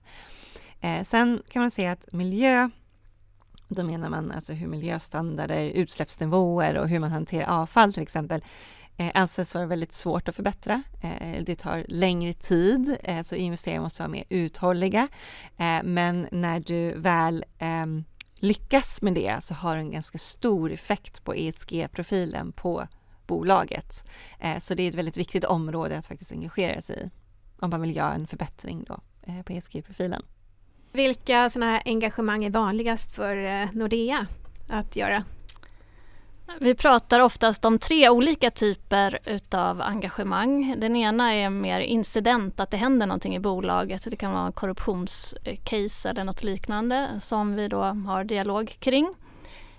Eh, 0.81 1.05
sen 1.05 1.43
kan 1.49 1.63
man 1.63 1.71
säga 1.71 1.93
att 1.93 2.13
miljö 2.13 2.71
då 3.69 3.83
menar 3.83 4.09
man 4.09 4.31
alltså 4.31 4.53
hur 4.53 4.69
miljöstandarder, 4.69 5.71
utsläppsnivåer 5.71 6.75
och 6.79 6.89
hur 6.89 6.99
man 6.99 7.11
hanterar 7.11 7.47
avfall 7.47 7.93
till 7.93 8.03
exempel 8.03 8.45
eh, 8.97 9.11
anses 9.15 9.55
vara 9.55 9.67
väldigt 9.67 9.93
svårt 9.93 10.29
att 10.29 10.37
förbättra. 10.37 10.83
Eh, 11.03 11.43
det 11.45 11.57
tar 11.57 11.85
längre 11.89 12.33
tid, 12.33 12.97
eh, 13.03 13.23
så 13.23 13.35
investeringar 13.35 13.83
måste 13.83 14.03
vara 14.03 14.13
mer 14.13 14.25
uthålliga. 14.29 15.09
Eh, 15.57 15.83
men 15.85 16.29
när 16.33 16.61
du 16.61 16.95
väl 16.99 17.45
ehm, 17.59 18.05
lyckas 18.35 19.03
med 19.03 19.15
det 19.15 19.43
så 19.43 19.55
har 19.55 19.75
det 19.77 19.81
en 19.81 19.93
ganska 19.93 20.19
stor 20.19 20.73
effekt 20.73 21.25
på 21.25 21.35
ESG-profilen 21.35 22.53
på 22.53 22.87
bolaget. 23.31 24.05
Eh, 24.39 24.59
så 24.59 24.75
det 24.75 24.83
är 24.83 24.89
ett 24.89 24.95
väldigt 24.95 25.17
viktigt 25.17 25.45
område 25.45 25.99
att 25.99 26.07
faktiskt 26.07 26.33
engagera 26.33 26.81
sig 26.81 27.03
i 27.07 27.11
om 27.61 27.71
man 27.71 27.81
vill 27.81 27.97
göra 27.97 28.15
en 28.15 28.27
förbättring 28.27 28.85
då 28.89 29.01
eh, 29.23 29.43
på 29.43 29.53
ESG-profilen. 29.53 30.23
Vilka 30.93 31.51
sådana 31.51 31.73
här 31.73 31.83
engagemang 31.85 32.45
är 32.45 32.51
vanligast 32.51 33.15
för 33.15 33.37
eh, 33.37 33.69
Nordea 33.73 34.27
att 34.69 34.97
göra? 34.97 35.25
Vi 36.61 36.75
pratar 36.75 37.21
oftast 37.21 37.65
om 37.65 37.79
tre 37.79 38.09
olika 38.09 38.51
typer 38.51 39.19
utav 39.27 39.81
engagemang. 39.81 40.75
Den 40.79 40.97
ena 40.97 41.35
är 41.35 41.51
mer 41.51 41.81
incident, 41.81 42.61
att 42.61 42.71
det 42.71 42.77
händer 42.77 43.07
någonting 43.07 43.37
i 43.37 43.41
bolaget. 43.41 44.11
Det 44.11 44.17
kan 44.17 44.33
vara 44.33 44.53
korruptionscase 44.53 46.11
eller 46.11 46.25
något 46.25 46.43
liknande 46.43 47.09
som 47.21 47.55
vi 47.55 47.69
då 47.69 47.83
har 47.83 48.25
dialog 48.25 48.77
kring. 48.79 49.15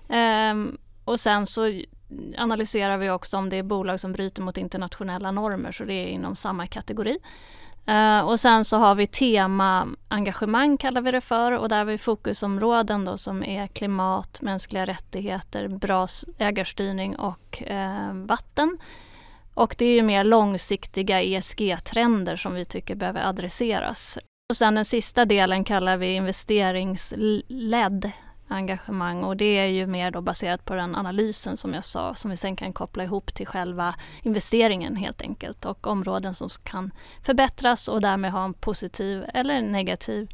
Ehm, 0.08 0.78
och 1.04 1.20
sen 1.20 1.46
så 1.46 1.82
analyserar 2.38 2.98
vi 2.98 3.10
också 3.10 3.36
om 3.36 3.48
det 3.48 3.56
är 3.56 3.62
bolag 3.62 4.00
som 4.00 4.12
bryter 4.12 4.42
mot 4.42 4.56
internationella 4.56 5.30
normer, 5.30 5.72
så 5.72 5.84
det 5.84 5.94
är 5.94 6.06
inom 6.06 6.36
samma 6.36 6.66
kategori. 6.66 7.18
Uh, 7.88 8.20
och 8.20 8.40
sen 8.40 8.64
så 8.64 8.76
har 8.76 8.94
vi 8.94 9.06
tema-engagemang 9.06 10.76
kallar 10.76 11.00
vi 11.00 11.10
det 11.10 11.20
för 11.20 11.52
och 11.52 11.68
där 11.68 11.78
har 11.78 11.84
vi 11.84 11.98
fokusområden 11.98 13.04
då 13.04 13.16
som 13.16 13.44
är 13.44 13.66
klimat, 13.66 14.42
mänskliga 14.42 14.86
rättigheter, 14.86 15.68
bra 15.68 16.06
ägarstyrning 16.38 17.16
och 17.16 17.62
uh, 17.70 18.12
vatten. 18.14 18.78
Och 19.54 19.74
det 19.78 19.84
är 19.84 19.94
ju 19.94 20.02
mer 20.02 20.24
långsiktiga 20.24 21.22
ESG-trender 21.22 22.36
som 22.36 22.54
vi 22.54 22.64
tycker 22.64 22.94
behöver 22.94 23.28
adresseras. 23.28 24.18
Och 24.50 24.56
sen 24.56 24.74
den 24.74 24.84
sista 24.84 25.24
delen 25.24 25.64
kallar 25.64 25.96
vi 25.96 26.14
investeringsledd 26.14 28.10
engagemang 28.48 29.24
och 29.24 29.36
det 29.36 29.58
är 29.58 29.66
ju 29.66 29.86
mer 29.86 30.10
då 30.10 30.20
baserat 30.20 30.64
på 30.64 30.74
den 30.74 30.94
analysen 30.94 31.56
som 31.56 31.74
jag 31.74 31.84
sa 31.84 32.14
som 32.14 32.30
vi 32.30 32.36
sen 32.36 32.56
kan 32.56 32.72
koppla 32.72 33.04
ihop 33.04 33.34
till 33.34 33.46
själva 33.46 33.94
investeringen 34.22 34.96
helt 34.96 35.22
enkelt 35.22 35.64
och 35.64 35.86
områden 35.86 36.34
som 36.34 36.48
kan 36.62 36.92
förbättras 37.22 37.88
och 37.88 38.00
därmed 38.00 38.32
ha 38.32 38.44
en 38.44 38.54
positiv 38.54 39.24
eller 39.34 39.62
negativ 39.62 40.28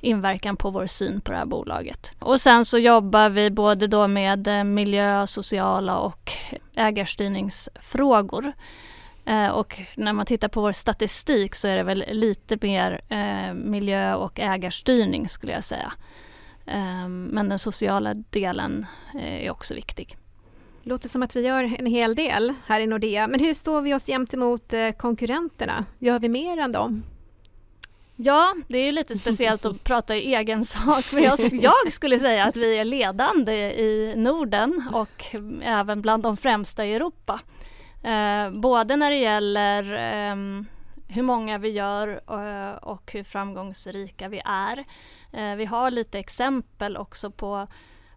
inverkan 0.00 0.56
på 0.56 0.70
vår 0.70 0.86
syn 0.86 1.20
på 1.20 1.32
det 1.32 1.38
här 1.38 1.46
bolaget. 1.46 2.12
Och 2.18 2.40
sen 2.40 2.64
så 2.64 2.78
jobbar 2.78 3.28
vi 3.28 3.50
både 3.50 3.86
då 3.86 4.08
med 4.08 4.48
eh, 4.48 4.64
miljö, 4.64 5.26
sociala 5.26 5.98
och 5.98 6.32
ägarstyrningsfrågor. 6.76 8.52
Eh, 9.24 9.48
och 9.48 9.80
när 9.96 10.12
man 10.12 10.26
tittar 10.26 10.48
på 10.48 10.60
vår 10.60 10.72
statistik 10.72 11.54
så 11.54 11.68
är 11.68 11.76
det 11.76 11.82
väl 11.82 12.04
lite 12.08 12.58
mer 12.60 13.00
eh, 13.08 13.54
miljö 13.54 14.14
och 14.14 14.40
ägarstyrning 14.40 15.28
skulle 15.28 15.52
jag 15.52 15.64
säga. 15.64 15.92
Ehm, 16.66 17.24
men 17.24 17.48
den 17.48 17.58
sociala 17.58 18.14
delen 18.14 18.86
eh, 19.14 19.44
är 19.46 19.50
också 19.50 19.74
viktig. 19.74 20.16
Låter 20.82 21.08
som 21.08 21.22
att 21.22 21.36
vi 21.36 21.46
gör 21.46 21.76
en 21.78 21.86
hel 21.86 22.14
del 22.14 22.54
här 22.66 22.80
i 22.80 22.86
Nordea. 22.86 23.28
Men 23.28 23.40
hur 23.40 23.54
står 23.54 23.82
vi 23.82 23.94
oss 23.94 24.06
gentemot 24.06 24.72
eh, 24.72 24.90
konkurrenterna? 24.90 25.84
Gör 25.98 26.18
vi 26.18 26.28
mer 26.28 26.58
än 26.58 26.72
dem? 26.72 27.02
Ja, 28.16 28.54
det 28.68 28.78
är 28.78 28.92
lite 28.92 29.16
speciellt 29.16 29.64
att 29.64 29.84
prata 29.84 30.16
i 30.16 30.34
egen 30.34 30.64
sak. 30.64 31.12
Men 31.12 31.22
jag, 31.22 31.38
jag, 31.52 31.92
skulle 31.92 32.18
säga 32.18 32.44
att 32.44 32.56
vi 32.56 32.78
är 32.78 32.84
ledande 32.84 33.52
i 33.72 34.14
Norden 34.16 34.82
och 34.92 35.24
även 35.62 36.02
bland 36.02 36.22
de 36.22 36.36
främsta 36.36 36.86
i 36.86 36.94
Europa. 36.94 37.40
Eh, 38.02 38.50
både 38.50 38.96
när 38.96 39.10
det 39.10 39.16
gäller 39.16 39.92
eh, 39.92 40.36
hur 41.08 41.22
många 41.22 41.58
vi 41.58 41.68
gör 41.68 42.08
eh, 42.08 42.76
och 42.76 43.12
hur 43.12 43.24
framgångsrika 43.24 44.28
vi 44.28 44.42
är. 44.44 44.84
Eh, 45.34 45.54
vi 45.54 45.64
har 45.64 45.90
lite 45.90 46.18
exempel 46.18 46.96
också 46.96 47.30
på, 47.30 47.66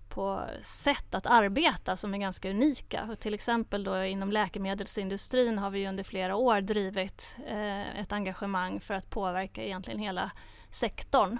på 0.10 0.44
sätt 0.64 1.16
att 1.16 1.26
arbeta 1.26 1.98
som 1.98 2.14
är 2.14 2.18
ganska 2.18 2.50
unika. 2.50 3.16
Till 3.20 3.34
exempel 3.34 3.84
då 3.84 4.04
inom 4.04 4.32
läkemedelsindustrin 4.32 5.58
har 5.58 5.70
vi 5.70 5.88
under 5.88 6.04
flera 6.04 6.36
år 6.36 6.62
drivit 6.62 7.36
eh, 7.48 8.00
ett 8.00 8.12
engagemang 8.12 8.80
för 8.80 8.94
att 8.94 9.10
påverka 9.10 9.64
egentligen 9.64 10.00
hela 10.00 10.32
sektorn 10.70 11.38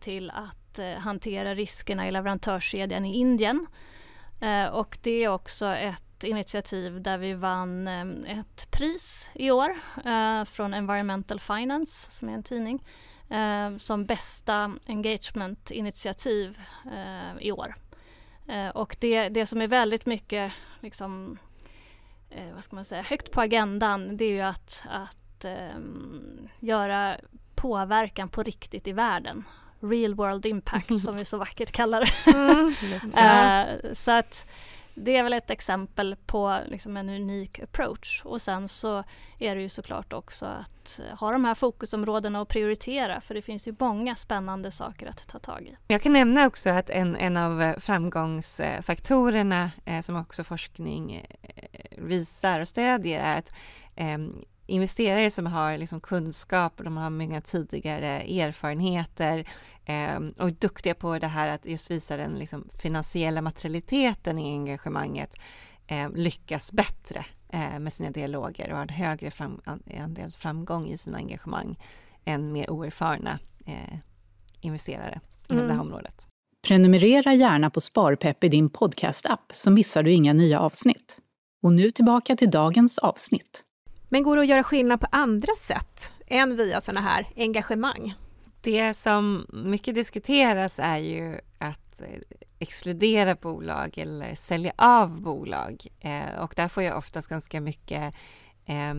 till 0.00 0.30
att 0.30 0.78
eh, 0.78 0.94
hantera 0.94 1.54
riskerna 1.54 2.08
i 2.08 2.10
leverantörskedjan 2.10 3.04
i 3.04 3.16
Indien. 3.16 3.66
och 4.72 4.98
det 5.02 5.24
är 5.24 5.28
också 5.28 5.66
ett 5.66 6.24
initiativ 6.24 7.02
där 7.02 7.18
vi 7.18 7.34
vann 7.34 7.88
ett 8.24 8.70
pris 8.70 9.30
i 9.34 9.50
år 9.50 9.76
från 10.44 10.74
Environmental 10.74 11.40
Finance 11.40 12.10
som 12.10 12.28
är 12.28 12.32
en 12.32 12.42
tidning 12.42 12.82
eh, 13.32 13.76
som 13.76 14.04
bästa 14.04 14.74
engagement-initiativ 14.86 16.58
eh, 16.92 17.46
i 17.46 17.52
år. 17.52 17.74
Eh, 18.48 18.68
och 18.68 18.96
det, 19.00 19.28
det 19.28 19.46
som 19.46 19.60
är 19.60 19.68
väldigt 19.68 20.06
mycket 20.06 20.52
liksom, 20.80 21.38
eh, 22.30 22.54
vad 22.54 22.64
ska 22.64 22.76
man 22.76 22.84
säga, 22.84 23.02
högt 23.02 23.32
på 23.32 23.40
agendan 23.40 24.16
det 24.16 24.24
är 24.24 24.30
ju 24.30 24.40
att, 24.40 24.82
att 24.90 25.44
ehm, 25.44 26.48
göra 26.60 27.16
påverkan 27.54 28.28
på 28.28 28.42
riktigt 28.42 28.88
i 28.88 28.92
världen. 28.92 29.44
Real 29.80 30.14
world 30.14 30.46
impact 30.46 31.00
som 31.04 31.16
vi 31.16 31.24
så 31.24 31.36
vackert 31.36 31.72
kallar 31.72 32.00
det. 32.00 32.30
Mm. 32.30 32.74
så 33.94 34.10
att 34.10 34.50
det 34.94 35.16
är 35.16 35.22
väl 35.22 35.32
ett 35.32 35.50
exempel 35.50 36.16
på 36.26 36.58
liksom 36.66 36.96
en 36.96 37.08
unik 37.08 37.58
approach 37.58 38.22
och 38.24 38.40
sen 38.40 38.68
så 38.68 39.04
är 39.38 39.56
det 39.56 39.62
ju 39.62 39.68
såklart 39.68 40.12
också 40.12 40.46
att 40.46 41.00
eh, 41.00 41.18
ha 41.18 41.32
de 41.32 41.44
här 41.44 41.54
fokusområdena 41.54 42.40
och 42.40 42.48
prioritera 42.48 43.20
för 43.20 43.34
det 43.34 43.42
finns 43.42 43.68
ju 43.68 43.74
många 43.78 44.16
spännande 44.16 44.70
saker 44.70 45.06
att 45.06 45.28
ta 45.28 45.38
tag 45.38 45.62
i. 45.62 45.76
Jag 45.88 46.02
kan 46.02 46.12
nämna 46.12 46.46
också 46.46 46.70
att 46.70 46.90
en, 46.90 47.16
en 47.16 47.36
av 47.36 47.62
eh, 47.62 47.78
framgångsfaktorerna 47.78 49.70
eh, 49.84 50.00
som 50.00 50.16
också 50.16 50.44
forskning 50.44 51.14
eh, 51.42 51.98
visar 51.98 52.60
och 52.60 52.68
stödjer 52.68 53.20
är 53.20 53.38
att 53.38 53.54
ehm, 53.96 54.44
investerare 54.66 55.30
som 55.30 55.46
har 55.46 55.78
liksom 55.78 56.00
kunskap, 56.00 56.72
de 56.84 56.96
har 56.96 57.10
många 57.10 57.40
tidigare 57.40 58.20
erfarenheter 58.20 59.48
eh, 59.84 60.16
och 60.38 60.48
är 60.48 60.56
duktiga 60.58 60.94
på 60.94 61.18
det 61.18 61.26
här 61.26 61.48
att 61.48 61.64
just 61.64 61.90
visa 61.90 62.16
den 62.16 62.34
liksom 62.34 62.68
finansiella 62.78 63.42
materialiteten 63.42 64.38
i 64.38 64.52
engagemanget 64.52 65.34
eh, 65.86 66.10
lyckas 66.10 66.72
bättre 66.72 67.24
eh, 67.52 67.78
med 67.78 67.92
sina 67.92 68.10
dialoger 68.10 68.70
och 68.70 68.76
har 68.76 68.82
en 68.82 68.88
högre 68.88 69.30
fram, 69.30 69.60
andel 70.00 70.30
framgång 70.30 70.88
i 70.88 70.98
sina 70.98 71.18
engagemang 71.18 71.78
än 72.24 72.52
mer 72.52 72.70
oerfarna 72.70 73.38
eh, 73.66 73.98
investerare 74.60 75.20
inom 75.48 75.58
mm. 75.58 75.68
det 75.68 75.74
här 75.74 75.80
mm. 75.80 75.92
området. 75.92 76.28
Prenumerera 76.66 77.34
gärna 77.34 77.70
på 77.70 77.80
Sparpepp 77.80 78.44
i 78.44 78.48
din 78.48 78.70
podcast-app 78.70 79.52
så 79.54 79.70
missar 79.70 80.02
du 80.02 80.12
inga 80.12 80.32
nya 80.32 80.60
avsnitt. 80.60 81.18
Och 81.62 81.72
nu 81.72 81.90
tillbaka 81.90 82.36
till 82.36 82.50
dagens 82.50 82.98
avsnitt. 82.98 83.64
Men 84.12 84.22
går 84.22 84.36
det 84.36 84.42
att 84.42 84.48
göra 84.48 84.62
skillnad 84.62 85.00
på 85.00 85.06
andra 85.10 85.56
sätt 85.58 86.10
än 86.26 86.56
via 86.56 86.80
sådana 86.80 87.00
här 87.00 87.26
engagemang? 87.36 88.14
Det 88.60 88.94
som 88.94 89.46
mycket 89.52 89.94
diskuteras 89.94 90.78
är 90.78 90.98
ju 90.98 91.40
att 91.58 92.00
eh, 92.00 92.20
exkludera 92.58 93.34
bolag 93.34 93.98
eller 93.98 94.34
sälja 94.34 94.72
av 94.76 95.20
bolag 95.20 95.86
eh, 96.00 96.40
och 96.40 96.52
där 96.56 96.68
får 96.68 96.82
jag 96.82 96.98
oftast 96.98 97.28
ganska 97.28 97.60
mycket 97.60 98.14
eh, 98.66 98.94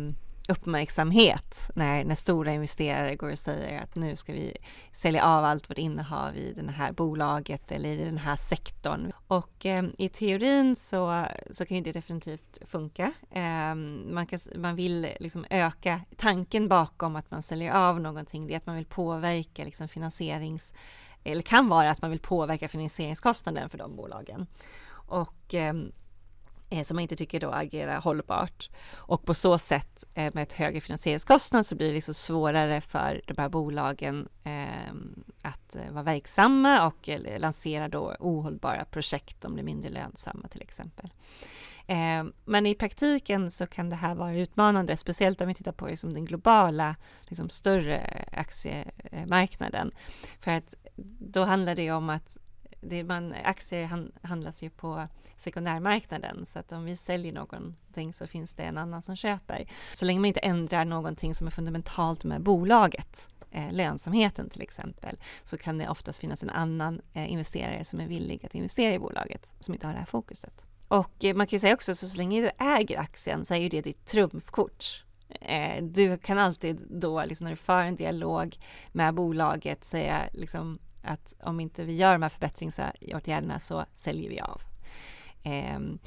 uppmärksamhet 0.49 1.69
när, 1.75 2.03
när 2.03 2.15
stora 2.15 2.51
investerare 2.51 3.15
går 3.15 3.31
och 3.31 3.37
säger 3.37 3.81
att 3.81 3.95
nu 3.95 4.15
ska 4.15 4.33
vi 4.33 4.57
sälja 4.91 5.25
av 5.25 5.45
allt 5.45 5.69
vårt 5.69 5.77
innehav 5.77 6.37
i 6.37 6.53
det 6.53 6.71
här 6.71 6.91
bolaget 6.91 7.71
eller 7.71 7.89
i 7.89 8.05
den 8.05 8.17
här 8.17 8.35
sektorn. 8.35 9.11
Och 9.27 9.65
eh, 9.65 9.85
i 9.97 10.09
teorin 10.09 10.75
så, 10.75 11.25
så 11.51 11.65
kan 11.65 11.83
det 11.83 11.91
definitivt 11.91 12.57
funka. 12.67 13.13
Eh, 13.31 13.75
man, 13.75 14.25
kan, 14.27 14.39
man 14.55 14.75
vill 14.75 15.07
liksom 15.19 15.45
öka 15.49 16.01
tanken 16.17 16.67
bakom 16.67 17.15
att 17.15 17.31
man 17.31 17.43
säljer 17.43 17.73
av 17.73 18.01
någonting, 18.01 18.47
det 18.47 18.53
är 18.53 18.57
att 18.57 18.65
man 18.65 18.75
vill 18.75 18.85
påverka 18.85 19.63
liksom 19.63 19.87
finansierings 19.87 20.73
eller 21.23 21.41
kan 21.41 21.69
vara 21.69 21.89
att 21.89 22.01
man 22.01 22.11
vill 22.11 22.19
påverka 22.19 22.67
finansieringskostnaden 22.67 23.69
för 23.69 23.77
de 23.77 23.95
bolagen. 23.95 24.47
Och 24.91 25.53
eh, 25.53 25.73
Eh, 26.73 26.83
som 26.83 26.95
man 26.95 27.01
inte 27.01 27.15
tycker 27.15 27.39
då 27.39 27.51
agerar 27.51 28.01
hållbart. 28.01 28.69
Och 28.93 29.25
på 29.25 29.33
så 29.33 29.57
sätt 29.57 30.03
eh, 30.15 30.33
med 30.33 30.43
ett 30.43 30.53
högre 30.53 30.81
finansieringskostnad 30.81 31.65
så 31.65 31.75
blir 31.75 31.87
det 31.87 31.93
liksom 31.93 32.13
svårare 32.13 32.81
för 32.81 33.21
de 33.27 33.37
här 33.37 33.49
bolagen 33.49 34.29
ehm, 34.43 35.23
att 35.41 35.75
eh, 35.75 35.91
vara 35.91 36.03
verksamma 36.03 36.87
och 36.87 37.09
lansera 37.37 37.87
då 37.87 38.15
ohållbara 38.19 38.85
projekt 38.85 39.45
om 39.45 39.55
de 39.55 39.61
är 39.61 39.63
mindre 39.63 39.89
lönsamma 39.89 40.47
till 40.47 40.61
exempel. 40.61 41.09
Ehm, 41.87 42.33
men 42.45 42.65
i 42.65 42.75
praktiken 42.75 43.51
så 43.51 43.67
kan 43.67 43.89
det 43.89 43.95
här 43.95 44.15
vara 44.15 44.35
utmanande, 44.35 44.97
speciellt 44.97 45.41
om 45.41 45.47
vi 45.47 45.55
tittar 45.55 45.71
på 45.71 45.87
liksom 45.87 46.13
den 46.13 46.25
globala, 46.25 46.95
liksom 47.21 47.49
större 47.49 48.25
aktiemarknaden. 48.31 49.91
För 50.39 50.51
att 50.51 50.73
då 51.19 51.43
handlar 51.43 51.75
det 51.75 51.91
om 51.91 52.09
att 52.09 52.37
det 52.81 53.03
man, 53.03 53.33
aktier 53.43 54.07
handlas 54.27 54.63
ju 54.63 54.69
på 54.69 55.07
sekundärmarknaden 55.43 56.45
så 56.45 56.59
att 56.59 56.71
om 56.71 56.85
vi 56.85 56.95
säljer 56.95 57.33
någonting 57.33 58.13
så 58.13 58.27
finns 58.27 58.53
det 58.53 58.63
en 58.63 58.77
annan 58.77 59.01
som 59.01 59.15
köper. 59.15 59.67
Så 59.93 60.05
länge 60.05 60.19
man 60.19 60.25
inte 60.25 60.39
ändrar 60.39 60.85
någonting 60.85 61.35
som 61.35 61.47
är 61.47 61.51
fundamentalt 61.51 62.23
med 62.23 62.41
bolaget 62.41 63.27
eh, 63.51 63.71
lönsamheten 63.71 64.49
till 64.49 64.61
exempel, 64.61 65.17
så 65.43 65.57
kan 65.57 65.77
det 65.77 65.89
oftast 65.89 66.19
finnas 66.19 66.43
en 66.43 66.49
annan 66.49 67.01
eh, 67.13 67.31
investerare 67.31 67.83
som 67.83 67.99
är 67.99 68.07
villig 68.07 68.45
att 68.45 68.55
investera 68.55 68.93
i 68.93 68.99
bolaget, 68.99 69.53
som 69.59 69.73
inte 69.73 69.87
har 69.87 69.93
det 69.93 69.99
här 69.99 70.05
fokuset. 70.05 70.53
Och 70.87 71.23
eh, 71.23 71.35
man 71.35 71.47
kan 71.47 71.57
ju 71.57 71.59
säga 71.59 71.73
också, 71.73 71.95
så, 71.95 72.07
så 72.07 72.17
länge 72.17 72.41
du 72.41 72.49
äger 72.65 72.99
aktien 72.99 73.45
så 73.45 73.53
är 73.53 73.57
ju 73.57 73.69
det 73.69 73.81
ditt 73.81 74.05
trumfkort. 74.05 75.03
Eh, 75.41 75.83
du 75.83 76.17
kan 76.17 76.37
alltid 76.37 76.87
då, 76.89 77.25
liksom 77.25 77.45
när 77.45 77.51
du 77.51 77.57
för 77.57 77.83
en 77.83 77.95
dialog 77.95 78.57
med 78.91 79.13
bolaget, 79.13 79.83
säga 79.83 80.21
liksom 80.33 80.79
att 81.03 81.33
om 81.43 81.59
inte 81.59 81.83
vi 81.83 81.95
gör 81.95 82.11
de 82.11 82.21
här 82.21 82.29
förbättringsåtgärderna 82.29 83.59
så 83.59 83.85
säljer 83.93 84.29
vi 84.29 84.39
av. 84.39 84.61
Ehm, 85.43 85.99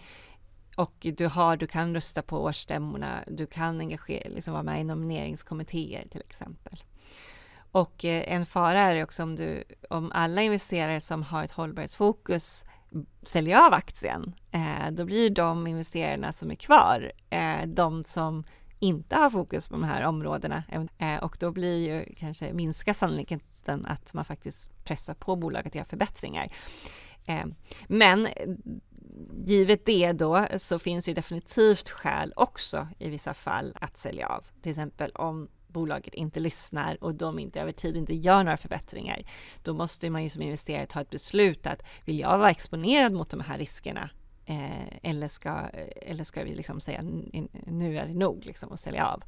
och 0.76 1.06
du, 1.16 1.26
har, 1.26 1.56
du 1.56 1.66
kan 1.66 1.94
rösta 1.94 2.22
på 2.22 2.42
årsstämmorna, 2.42 3.24
du 3.26 3.46
kan 3.46 3.80
engagera, 3.80 4.28
liksom 4.28 4.52
vara 4.52 4.62
med 4.62 4.80
i 4.80 4.84
nomineringskommittéer 4.84 6.08
till 6.10 6.20
exempel. 6.20 6.82
Och 7.76 8.04
eh, 8.04 8.32
en 8.32 8.46
fara 8.46 8.80
är 8.80 9.02
också 9.02 9.22
om, 9.22 9.36
du, 9.36 9.64
om 9.90 10.12
alla 10.14 10.42
investerare 10.42 11.00
som 11.00 11.22
har 11.22 11.44
ett 11.44 11.52
hållbarhetsfokus 11.52 12.64
säljer 13.22 13.66
av 13.66 13.74
aktien, 13.74 14.34
eh, 14.50 14.90
då 14.90 15.04
blir 15.04 15.30
de 15.30 15.66
investerarna 15.66 16.32
som 16.32 16.50
är 16.50 16.54
kvar 16.54 17.12
eh, 17.30 17.66
de 17.66 18.04
som 18.04 18.44
inte 18.78 19.16
har 19.16 19.30
fokus 19.30 19.68
på 19.68 19.74
de 19.74 19.84
här 19.84 20.02
områdena 20.02 20.62
och 21.22 21.36
då 21.40 21.50
blir 21.50 21.88
ju 21.88 22.14
kanske 22.14 22.52
minska 22.52 22.94
sannolikheten 22.94 23.86
att 23.86 24.14
man 24.14 24.24
faktiskt 24.24 24.84
pressar 24.84 25.14
på 25.14 25.36
bolaget 25.36 25.66
att 25.66 25.74
göra 25.74 25.84
förbättringar. 25.84 26.52
Men 27.88 28.28
givet 29.44 29.86
det 29.86 30.12
då 30.12 30.46
så 30.56 30.78
finns 30.78 31.08
ju 31.08 31.14
definitivt 31.14 31.88
skäl 31.88 32.32
också 32.36 32.88
i 32.98 33.08
vissa 33.08 33.34
fall 33.34 33.76
att 33.80 33.98
sälja 33.98 34.28
av. 34.28 34.44
Till 34.62 34.70
exempel 34.70 35.10
om 35.10 35.48
bolaget 35.68 36.14
inte 36.14 36.40
lyssnar 36.40 37.04
och 37.04 37.14
de 37.14 37.38
inte 37.38 37.60
över 37.60 37.72
tid 37.72 37.96
inte 37.96 38.14
gör 38.14 38.44
några 38.44 38.56
förbättringar. 38.56 39.22
Då 39.62 39.74
måste 39.74 40.10
man 40.10 40.22
ju 40.22 40.28
som 40.28 40.42
investerare 40.42 40.86
ta 40.86 41.00
ett 41.00 41.10
beslut 41.10 41.66
att 41.66 41.82
vill 42.04 42.18
jag 42.18 42.38
vara 42.38 42.50
exponerad 42.50 43.12
mot 43.12 43.30
de 43.30 43.40
här 43.40 43.58
riskerna 43.58 44.10
eh, 44.46 45.10
eller, 45.10 45.28
ska, 45.28 45.50
eller 46.02 46.24
ska 46.24 46.44
vi 46.44 46.54
liksom 46.54 46.80
säga 46.80 47.02
nu 47.66 47.98
är 47.98 48.06
det 48.06 48.14
nog 48.14 48.44
liksom 48.44 48.68
och 48.68 48.78
sälja 48.78 49.06
av. 49.06 49.22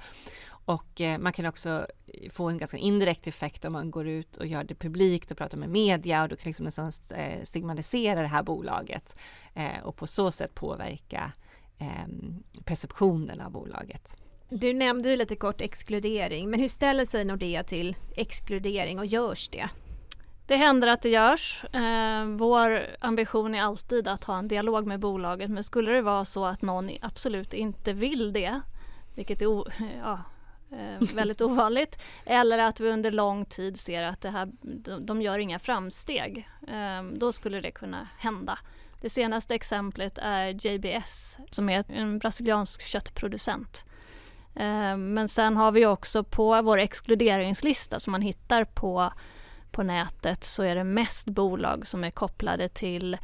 Och 0.68 1.00
eh, 1.00 1.18
man 1.18 1.32
kan 1.32 1.46
också 1.46 1.86
få 2.30 2.48
en 2.48 2.58
ganska 2.58 2.76
indirekt 2.76 3.26
effekt 3.26 3.64
om 3.64 3.72
man 3.72 3.90
går 3.90 4.08
ut 4.08 4.36
och 4.36 4.46
gör 4.46 4.64
det 4.64 4.74
publikt 4.74 5.30
och 5.30 5.38
pratar 5.38 5.58
med 5.58 5.68
media 5.68 6.22
och 6.22 6.28
då 6.28 6.36
kan 6.36 6.50
liksom 6.50 6.64
nästan 6.64 6.92
eh, 7.10 7.44
stigmatisera 7.44 8.22
det 8.22 8.28
här 8.28 8.42
bolaget 8.42 9.14
eh, 9.54 9.84
och 9.84 9.96
på 9.96 10.06
så 10.06 10.30
sätt 10.30 10.54
påverka 10.54 11.32
ehm, 11.78 12.42
perceptionen 12.64 13.40
av 13.40 13.50
bolaget. 13.50 14.16
Du 14.48 14.72
nämnde 14.72 15.10
ju 15.10 15.16
lite 15.16 15.36
kort 15.36 15.60
exkludering, 15.60 16.50
men 16.50 16.60
hur 16.60 16.68
ställer 16.68 17.04
sig 17.04 17.24
Nordea 17.24 17.64
till 17.64 17.96
exkludering 18.16 18.98
och 18.98 19.06
görs 19.06 19.48
det? 19.48 19.68
Det 20.46 20.56
händer 20.56 20.88
att 20.88 21.02
det 21.02 21.08
görs. 21.08 21.64
Eh, 21.64 22.24
vår 22.24 22.86
ambition 23.00 23.54
är 23.54 23.62
alltid 23.62 24.08
att 24.08 24.24
ha 24.24 24.38
en 24.38 24.48
dialog 24.48 24.86
med 24.86 25.00
bolaget 25.00 25.50
men 25.50 25.64
skulle 25.64 25.92
det 25.92 26.02
vara 26.02 26.24
så 26.24 26.44
att 26.44 26.62
någon 26.62 26.90
absolut 27.00 27.52
inte 27.52 27.92
vill 27.92 28.32
det, 28.32 28.60
vilket 29.14 29.42
är 29.42 29.46
ja, 30.02 30.18
eh, 30.72 31.14
väldigt 31.14 31.40
ovanligt, 31.40 31.98
eller 32.26 32.58
att 32.58 32.80
vi 32.80 32.90
under 32.90 33.10
lång 33.10 33.44
tid 33.44 33.78
ser 33.78 34.02
att 34.02 34.20
det 34.20 34.30
här, 34.30 34.48
de, 34.62 35.06
de 35.06 35.22
gör 35.22 35.38
inga 35.38 35.58
framsteg, 35.58 36.48
eh, 36.68 37.02
då 37.12 37.32
skulle 37.32 37.60
det 37.60 37.70
kunna 37.70 38.08
hända. 38.18 38.58
Det 39.00 39.10
senaste 39.10 39.54
exemplet 39.54 40.18
är 40.22 40.66
JBS 40.66 41.38
som 41.50 41.68
är 41.68 41.84
en 41.88 42.18
brasiliansk 42.18 42.82
köttproducent. 42.82 43.84
Eh, 44.54 44.96
men 44.96 45.28
sen 45.28 45.56
har 45.56 45.72
vi 45.72 45.86
också 45.86 46.24
på 46.24 46.62
vår 46.62 46.78
exkluderingslista 46.78 48.00
som 48.00 48.10
man 48.10 48.22
hittar 48.22 48.64
på, 48.64 49.12
på 49.70 49.82
nätet 49.82 50.44
så 50.44 50.62
är 50.62 50.74
det 50.74 50.84
mest 50.84 51.26
bolag 51.26 51.86
som 51.86 52.04
är 52.04 52.10
kopplade 52.10 52.68
till 52.68 53.14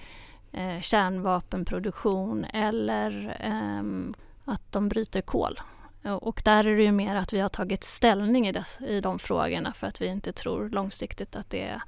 eh, 0.52 0.80
kärnvapenproduktion 0.80 2.44
eller 2.44 3.36
eh, 3.40 4.12
att 4.52 4.72
de 4.72 4.88
bryter 4.88 5.20
kol. 5.20 5.60
Eh, 6.04 6.14
och 6.14 6.42
där 6.44 6.64
är 6.64 6.76
det 6.76 6.82
ju 6.82 6.92
mer 6.92 7.16
att 7.16 7.32
vi 7.32 7.40
har 7.40 7.48
tagit 7.48 7.84
ställning 7.84 8.48
i, 8.48 8.52
dess, 8.52 8.80
i 8.80 9.00
de 9.00 9.18
frågorna 9.18 9.72
för 9.72 9.86
att 9.86 10.00
vi 10.00 10.06
inte 10.06 10.32
tror 10.32 10.68
långsiktigt 10.68 11.36
att 11.36 11.50
det 11.50 11.80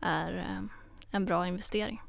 är 0.00 0.38
eh, 0.38 0.64
en 1.10 1.24
bra 1.24 1.46
investering. 1.46 2.02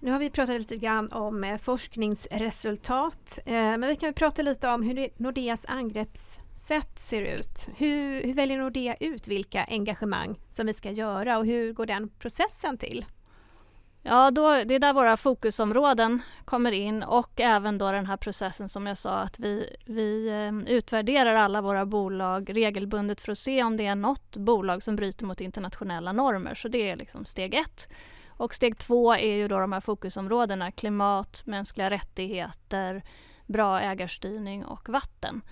Nu 0.00 0.10
har 0.10 0.18
vi 0.18 0.30
pratat 0.30 0.60
lite 0.60 0.76
grann 0.76 1.12
om 1.12 1.44
eh, 1.44 1.58
forskningsresultat, 1.58 3.38
men 3.44 3.86
vi 3.86 3.96
kan 3.96 4.14
prata 4.14 4.42
lite 4.42 4.68
om 4.68 4.82
hur 4.82 5.08
Nordeas 5.16 5.66
angreppssätt 5.68 6.98
ser 6.98 7.22
ut. 7.22 7.68
Hur, 7.76 8.22
hur 8.22 8.34
väljer 8.34 8.58
Nordea 8.58 8.94
ut 8.94 9.28
vilka 9.28 9.64
engagemang 9.64 10.40
som 10.50 10.66
vi 10.66 10.74
ska 10.74 10.90
göra 10.90 11.38
och 11.38 11.46
hur 11.46 11.72
går 11.72 11.86
den 11.86 12.08
processen 12.08 12.78
till? 12.78 13.04
Ja, 14.02 14.30
då, 14.30 14.48
det 14.64 14.74
är 14.74 14.78
där 14.78 14.92
våra 14.92 15.16
fokusområden 15.16 16.22
kommer 16.44 16.72
in 16.72 17.02
och 17.02 17.40
även 17.40 17.78
då 17.78 17.92
den 17.92 18.06
här 18.06 18.16
processen 18.16 18.68
som 18.68 18.86
jag 18.86 18.96
sa 18.96 19.18
att 19.18 19.38
vi, 19.38 19.76
vi 19.84 20.28
eh, 20.28 20.74
utvärderar 20.74 21.34
alla 21.34 21.60
våra 21.60 21.86
bolag 21.86 22.56
regelbundet 22.56 23.20
för 23.20 23.32
att 23.32 23.38
se 23.38 23.62
om 23.62 23.76
det 23.76 23.86
är 23.86 23.94
något 23.94 24.36
bolag 24.36 24.82
som 24.82 24.96
bryter 24.96 25.24
mot 25.26 25.40
internationella 25.40 26.12
normer. 26.12 26.54
Så 26.54 26.68
det 26.68 26.90
är 26.90 26.96
liksom 26.96 27.24
steg 27.24 27.54
ett. 27.54 27.88
Och 28.28 28.54
steg 28.54 28.78
två 28.78 29.14
är 29.14 29.34
ju 29.34 29.48
då 29.48 29.58
de 29.58 29.72
här 29.72 29.80
fokusområdena 29.80 30.72
klimat, 30.72 31.42
mänskliga 31.44 31.90
rättigheter, 31.90 33.02
bra 33.46 33.80
ägarstyrning 33.80 34.64
och 34.64 34.88
vatten. 34.88 35.42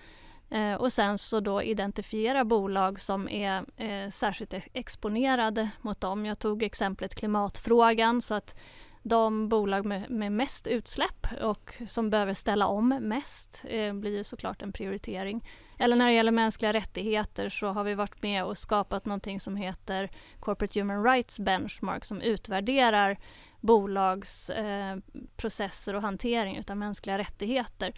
Eh, 0.50 0.74
och 0.74 0.92
sen 0.92 1.18
så 1.18 1.40
då 1.40 1.62
identifiera 1.62 2.44
bolag 2.44 3.00
som 3.00 3.28
är 3.28 3.64
eh, 3.76 4.10
särskilt 4.10 4.54
exponerade 4.72 5.70
mot 5.80 6.00
dem. 6.00 6.26
Jag 6.26 6.38
tog 6.38 6.62
exemplet 6.62 7.14
klimatfrågan 7.14 8.22
så 8.22 8.34
att 8.34 8.54
de 9.02 9.48
bolag 9.48 9.84
med, 9.84 10.10
med 10.10 10.32
mest 10.32 10.66
utsläpp 10.66 11.26
och 11.42 11.74
som 11.88 12.10
behöver 12.10 12.34
ställa 12.34 12.66
om 12.66 12.88
mest 12.88 13.64
eh, 13.68 13.92
blir 13.92 14.16
ju 14.16 14.24
såklart 14.24 14.62
en 14.62 14.72
prioritering. 14.72 15.48
Eller 15.78 15.96
när 15.96 16.06
det 16.06 16.12
gäller 16.12 16.32
mänskliga 16.32 16.72
rättigheter 16.72 17.48
så 17.48 17.66
har 17.66 17.84
vi 17.84 17.94
varit 17.94 18.22
med 18.22 18.44
och 18.44 18.58
skapat 18.58 19.06
någonting 19.06 19.40
som 19.40 19.56
heter 19.56 20.10
Corporate 20.40 20.80
Human 20.80 21.04
Rights 21.04 21.40
Benchmark 21.40 22.04
som 22.04 22.20
utvärderar 22.20 23.18
bolags 23.60 24.50
eh, 24.50 24.96
processer 25.36 25.94
och 25.94 26.02
hantering 26.02 26.62
av 26.68 26.76
mänskliga 26.76 27.18
rättigheter. 27.18 27.92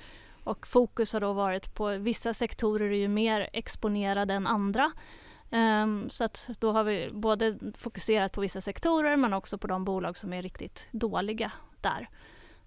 Och 0.49 0.67
fokus 0.67 1.13
har 1.13 1.21
då 1.21 1.33
varit 1.33 1.75
på 1.75 1.89
vissa 1.89 2.35
sektorer 2.35 2.91
är 2.91 2.99
ju 2.99 3.09
mer 3.09 3.51
exponerade 3.53 4.35
än 4.35 4.47
andra. 4.47 4.93
Um, 5.51 6.11
så 6.11 6.25
att 6.25 6.49
då 6.59 6.73
har 6.73 6.85
vi 6.85 7.09
både 7.13 7.59
fokuserat 7.77 8.33
på 8.33 8.41
vissa 8.41 8.61
sektorer 8.61 9.17
men 9.17 9.33
också 9.33 9.59
på 9.59 9.67
de 9.67 9.85
bolag 9.85 10.17
som 10.17 10.33
är 10.33 10.43
riktigt 10.43 10.89
dåliga 10.91 11.53
där. 11.81 12.09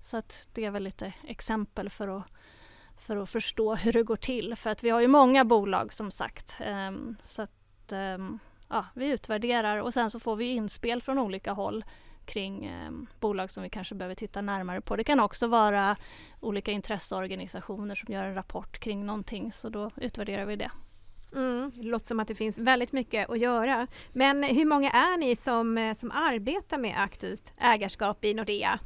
Så 0.01 0.17
att 0.17 0.47
det 0.53 0.65
är 0.65 0.71
väl 0.71 0.83
lite 0.83 1.13
exempel 1.23 1.89
för 1.89 2.17
att, 2.17 2.23
för 2.97 3.17
att 3.17 3.29
förstå 3.29 3.75
hur 3.75 3.93
det 3.93 4.03
går 4.03 4.15
till. 4.15 4.55
För 4.55 4.69
att 4.69 4.83
vi 4.83 4.89
har 4.89 4.99
ju 4.99 5.07
många 5.07 5.45
bolag 5.45 5.93
som 5.93 6.11
sagt. 6.11 6.55
Um, 6.87 7.15
så 7.23 7.41
att 7.41 7.91
um, 7.91 8.39
ja, 8.69 8.85
vi 8.93 9.09
utvärderar 9.09 9.77
och 9.77 9.93
sen 9.93 10.09
så 10.09 10.19
får 10.19 10.35
vi 10.35 10.45
inspel 10.45 11.01
från 11.01 11.19
olika 11.19 11.51
håll 11.51 11.83
kring 12.25 12.65
eh, 12.65 12.91
bolag 13.19 13.51
som 13.51 13.63
vi 13.63 13.69
kanske 13.69 13.95
behöver 13.95 14.15
titta 14.15 14.41
närmare 14.41 14.81
på. 14.81 14.95
Det 14.95 15.03
kan 15.03 15.19
också 15.19 15.47
vara 15.47 15.95
olika 16.39 16.71
intresseorganisationer 16.71 17.95
som 17.95 18.13
gör 18.13 18.25
en 18.25 18.35
rapport 18.35 18.79
kring 18.79 19.05
någonting 19.05 19.51
så 19.51 19.69
då 19.69 19.89
utvärderar 19.95 20.45
vi 20.45 20.55
det. 20.55 20.71
Mm, 21.35 21.71
det 21.75 21.83
låter 21.83 22.05
som 22.05 22.19
att 22.19 22.27
det 22.27 22.35
finns 22.35 22.59
väldigt 22.59 22.91
mycket 22.91 23.29
att 23.29 23.39
göra. 23.39 23.87
Men 24.11 24.43
hur 24.43 24.65
många 24.65 24.91
är 24.91 25.17
ni 25.17 25.35
som, 25.35 25.77
eh, 25.77 25.93
som 25.93 26.11
arbetar 26.11 26.77
med 26.77 26.95
aktivt 26.97 27.53
ägarskap 27.57 28.25
i 28.25 28.33
Nordea? 28.33 28.79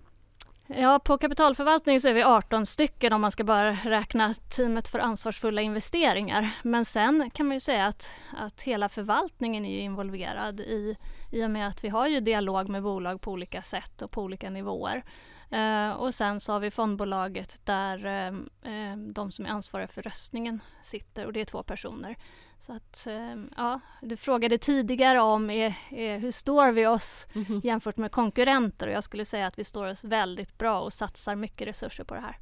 Ja, 0.68 1.00
på 1.00 1.18
kapitalförvaltning 1.18 2.02
så 2.02 2.10
är 2.10 2.14
vi 2.14 2.24
18 2.24 2.66
stycken 2.66 3.14
om 3.14 3.22
man 3.22 3.32
ska 3.32 3.44
bara 3.44 3.72
räkna 3.72 4.34
teamet 4.34 4.88
för 4.88 5.00
ansvarsfulla 5.00 5.62
investeringar. 5.62 6.56
Men 6.64 6.86
sen 6.86 7.30
kan 7.30 7.46
man 7.46 7.56
ju 7.56 7.60
säga 7.60 7.86
att, 7.86 8.10
att 8.38 8.62
hela 8.62 8.90
förvaltningen 8.90 9.66
är 9.66 9.80
involverad 9.80 10.60
i 10.60 10.98
i 11.32 11.46
och 11.46 11.52
med 11.52 11.68
att 11.68 11.84
vi 11.84 11.90
har 11.90 12.08
ju 12.08 12.20
dialog 12.20 12.70
med 12.70 12.84
bolag 12.84 13.22
på 13.22 13.32
olika 13.32 13.62
sätt 13.62 14.02
och 14.02 14.12
på 14.12 14.22
olika 14.22 14.50
nivåer. 14.50 15.04
Eh, 15.50 15.92
och 15.92 16.14
sen 16.14 16.40
så 16.40 16.54
har 16.54 16.60
vi 16.60 16.72
fondbolaget 16.72 17.66
där 17.66 18.06
eh, 18.06 18.28
eh, 18.74 18.98
de 18.98 19.32
som 19.32 19.46
är 19.46 19.50
ansvariga 19.50 19.88
för 19.88 20.02
röstningen 20.02 20.60
sitter 20.84 21.26
och 21.26 21.34
det 21.34 21.42
är 21.42 21.46
två 21.46 21.64
personer. 21.64 22.18
Så 22.60 22.74
att, 22.74 23.08
eh, 23.08 23.36
ja, 23.58 23.80
du 24.02 24.18
frågade 24.18 24.58
tidigare 24.58 25.20
om 25.20 25.50
är, 25.50 25.76
är, 25.90 26.18
hur 26.18 26.32
står 26.32 26.72
vi 26.72 26.88
oss 26.88 27.28
mm 27.34 27.46
-hmm. 27.46 27.62
jämfört 27.64 27.98
med 27.98 28.12
konkurrenter 28.12 28.88
och 28.88 28.94
jag 28.94 29.04
skulle 29.04 29.26
säga 29.26 29.48
att 29.48 29.60
vi 29.60 29.64
står 29.64 29.88
oss 29.88 30.04
väldigt 30.04 30.58
bra 30.58 30.80
och 30.80 30.94
satsar 30.94 31.36
mycket 31.36 31.68
resurser 31.68 32.04
på 32.04 32.14
det 32.16 32.22
här. 32.22 32.38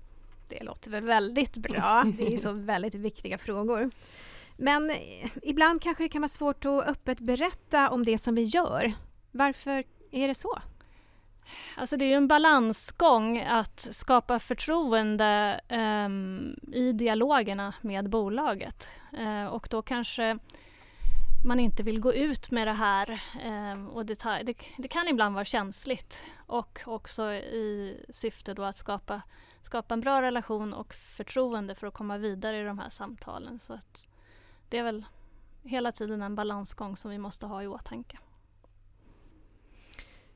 Det 0.50 0.63
låter 0.63 0.91
väl 0.91 1.04
väldigt 1.04 1.58
bra. 1.58 2.04
Det 2.17 2.34
är 2.34 2.38
så 2.38 2.52
väldigt 2.52 2.96
viktiga 2.96 3.38
frågor. 3.38 3.91
Men 4.58 4.89
eh, 4.89 5.30
ibland 5.44 5.82
kanske 5.82 6.04
det 6.04 6.10
kan 6.10 6.22
vara 6.22 6.30
svårt 6.30 6.66
att 6.66 6.88
öppet 6.88 7.20
berätta 7.20 7.89
om 7.89 8.06
det 8.06 8.18
som 8.18 8.36
vi 8.36 8.44
gör. 8.44 8.94
Varför 9.32 9.84
är 10.12 10.28
det 10.28 10.36
så? 10.36 10.60
Alltså 11.76 11.98
det 11.98 12.06
är 12.06 12.10
ju 12.10 12.16
en 12.16 12.28
balansgång 12.28 13.39
att 13.39 13.80
skapa 13.80 14.39
förtroende 14.39 15.62
eh, 15.68 16.10
i 16.80 16.92
dialogerna 16.92 17.74
med 17.82 18.10
bolaget. 18.10 18.89
Eh, 19.18 19.46
och 19.46 19.68
då 19.72 19.82
kanske 19.82 20.39
man 21.44 21.60
inte 21.60 21.84
vill 21.84 22.00
gå 22.00 22.13
ut 22.13 22.52
med 22.52 22.68
det 22.68 22.74
här. 22.74 23.22
Eh, 23.44 23.86
och 23.86 24.06
det, 24.06 24.24
det, 24.44 24.56
det, 24.78 24.88
kan 24.88 25.08
ibland 25.08 25.36
vara 25.36 25.46
känsligt 25.46 26.24
och 26.48 26.80
också 26.86 27.32
i 27.34 27.98
syfte 28.10 28.54
då 28.54 28.63
att 28.63 28.76
skapa, 28.76 29.22
skapa 29.62 29.94
en 29.94 30.02
bra 30.02 30.22
relation 30.22 30.74
och 30.74 30.94
förtroende 30.94 31.76
för 31.76 31.88
att 31.88 31.94
komma 31.94 32.18
vidare 32.18 32.62
i 32.62 32.63
de 32.63 32.80
här 32.80 32.89
samtalen. 32.89 33.60
Så 33.60 33.74
att 33.74 34.08
det 34.74 34.80
är 34.80 34.84
väl 34.84 35.06
hela 35.64 35.92
tiden 35.92 36.22
en 36.22 36.36
balansgång 36.36 36.98
som 36.98 37.12
vi 37.12 37.18
måste 37.18 37.46
ha 37.46 37.64
i 37.64 37.68
åtanke. 37.68 38.18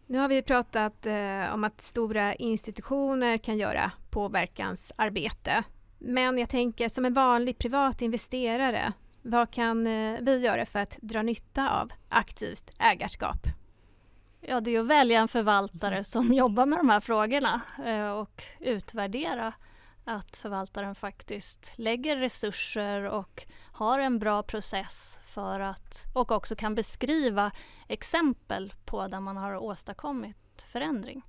Nu 0.05 0.17
har 0.17 0.27
vi 0.27 0.41
pratat 0.41 1.05
eh, 1.05 1.53
om 1.53 1.63
att 1.63 1.81
stora 1.81 2.35
institutioner 2.35 3.37
kan 3.37 3.57
göra 3.57 3.91
påverkansarbete. 4.09 5.63
Men 5.97 6.37
jag 6.37 6.49
tänker 6.49 6.89
som 6.89 7.05
en 7.05 7.13
vanlig 7.13 7.57
privat 7.57 8.01
investerare, 8.01 8.93
vad 9.21 9.51
kan 9.51 9.87
eh, 9.87 10.19
vi 10.21 10.39
göra 10.39 10.65
för 10.65 10.79
att 10.79 10.97
dra 11.01 11.21
nytta 11.21 11.69
av 11.69 11.91
aktivt 12.09 12.71
ägarskap? 12.79 13.39
Ja, 14.41 14.61
det 14.61 14.75
är 14.75 14.79
att 14.79 14.87
välja 14.87 15.19
en 15.19 15.27
förvaltare 15.27 16.03
som 16.03 16.33
jobbar 16.33 16.65
med 16.65 16.79
de 16.79 16.89
här 16.89 17.01
frågorna 17.01 17.61
eh, 17.85 18.11
och 18.11 18.43
utvärdera 18.59 19.53
att 20.07 20.37
förvaltaren 20.37 20.95
faktiskt 20.95 21.71
lägger 21.75 22.17
resurser 22.17 23.03
och 23.03 23.45
har 23.77 23.99
en 23.99 24.19
bra 24.19 24.43
process 24.43 25.19
för 25.23 25.59
att 25.59 26.05
och 26.13 26.31
också 26.31 26.55
kan 26.55 26.75
beskriva 26.75 27.51
exempel 27.87 28.73
på 28.85 29.07
där 29.07 29.19
man 29.19 29.37
har 29.37 29.55
åstadkommit 29.55 30.65
förändring. 30.67 31.21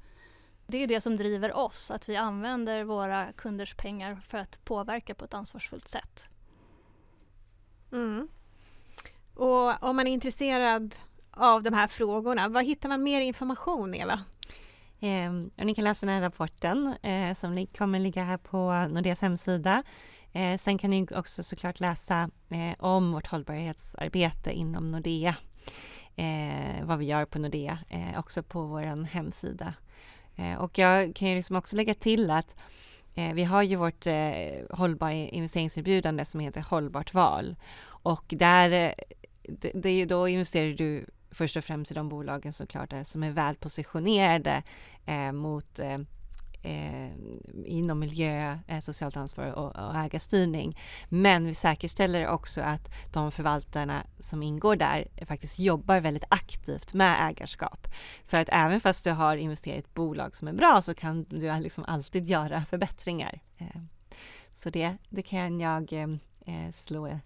Det 0.67 0.83
är 0.83 0.87
det 0.87 1.01
som 1.01 1.17
driver 1.17 1.57
oss, 1.57 1.91
att 1.91 2.09
vi 2.09 2.17
använder 2.17 2.85
våra 2.85 3.33
kunders 3.33 3.75
pengar 3.75 4.21
för 4.27 4.39
att 4.39 4.65
påverka 4.65 5.15
på 5.15 5.25
ett 5.25 5.35
ansvarsfullt 5.35 5.89
sätt. 5.89 6.25
Mm. 7.93 8.29
Och 9.35 9.83
om 9.83 9.97
man 9.97 10.07
är 10.07 10.13
intresserad 10.13 10.95
av 11.31 11.63
de 11.63 11.75
här 11.75 11.87
frågorna, 11.87 12.49
var 12.49 12.63
hittar 12.63 12.89
man 12.89 13.03
mer 13.03 13.21
information, 13.21 13.95
Eva? 13.95 14.21
Eh, 15.01 15.65
ni 15.65 15.75
kan 15.75 15.85
läsa 15.85 16.07
den 16.07 16.15
här 16.15 16.23
rapporten 16.23 16.95
eh, 17.03 17.35
som 17.35 17.67
kommer 17.67 17.99
ligga 17.99 18.25
här 18.25 18.37
på 18.37 18.73
Nordeas 18.91 19.21
hemsida. 19.21 19.83
Eh, 20.39 20.59
sen 20.59 20.79
kan 20.79 20.91
ni 20.91 21.07
också 21.11 21.43
såklart 21.43 21.81
läsa 21.81 22.31
eh, 22.51 22.75
om 22.85 23.13
vårt 23.13 23.27
hållbarhetsarbete 23.27 24.53
inom 24.53 24.91
Nordea. 24.91 25.37
Eh, 26.17 26.85
vad 26.85 26.99
vi 26.99 27.05
gör 27.05 27.25
på 27.25 27.39
Nordea, 27.39 27.79
eh, 27.89 28.19
också 28.19 28.43
på 28.43 28.63
vår 28.63 29.05
hemsida. 29.05 29.75
Eh, 30.37 30.55
och 30.55 30.79
jag 30.79 31.17
kan 31.17 31.29
ju 31.29 31.35
liksom 31.35 31.57
också 31.57 31.77
lägga 31.77 31.95
till 31.95 32.31
att 32.31 32.57
eh, 33.15 33.35
vi 33.35 33.45
har 33.45 33.63
ju 33.63 33.77
vårt 33.77 34.07
eh, 34.07 34.67
hållbara 34.71 35.13
investeringserbjudande 35.13 36.25
som 36.25 36.41
heter 36.41 36.61
Hållbart 36.61 37.15
val. 37.15 37.57
Och 37.85 38.25
där, 38.29 38.71
eh, 38.71 38.93
det, 39.43 39.71
det, 39.75 40.05
då 40.05 40.29
investerar 40.29 40.73
du 40.73 41.07
först 41.31 41.57
och 41.57 41.65
främst 41.65 41.91
i 41.91 41.95
de 41.95 42.09
bolagen 42.09 42.53
såklart 42.53 42.95
som 43.05 43.23
är 43.23 43.31
väl 43.31 43.57
positionerade 43.57 44.63
eh, 45.07 45.33
mot 45.33 45.81
eh, 46.63 47.05
eh, 47.05 47.11
inom 47.65 47.99
miljö, 47.99 48.59
eh, 48.67 48.81
socialt 48.81 49.17
ansvar 49.17 49.47
och, 49.47 49.77
och 49.77 49.95
ägarstyrning. 49.95 50.79
Men 51.09 51.47
vi 51.47 51.55
säkerställer 51.55 52.29
också 52.29 52.61
att 52.61 52.89
de 53.13 53.33
förvaltarna 53.33 54.03
som 54.19 54.43
ingår 54.43 54.77
där 54.77 55.09
faktiskt 55.27 55.59
jobbar 55.59 56.01
väldigt 56.01 56.25
aktivt 56.29 56.95
med 56.95 57.31
ägarskap. 57.31 57.89
För 58.25 58.39
att 58.39 58.49
även 58.53 58.81
fast 58.81 59.05
du 59.05 59.11
har 59.11 59.37
investerat 59.37 59.77
i 59.77 59.79
ett 59.79 59.95
bolag 59.95 60.37
som 60.37 60.49
är 60.49 60.53
bra 60.53 60.83
så 60.83 60.95
kan 60.95 61.25
du 61.25 61.61
liksom 61.61 61.85
alltid 61.85 62.25
göra 62.25 62.65
förbättringar. 62.71 63.41
Eh, 63.59 63.81
så 64.53 64.71
det, 64.71 64.97
det 65.09 65.23
kan 65.23 65.61
jag 65.61 65.93
eh, 65.93 66.73
slå 66.73 67.19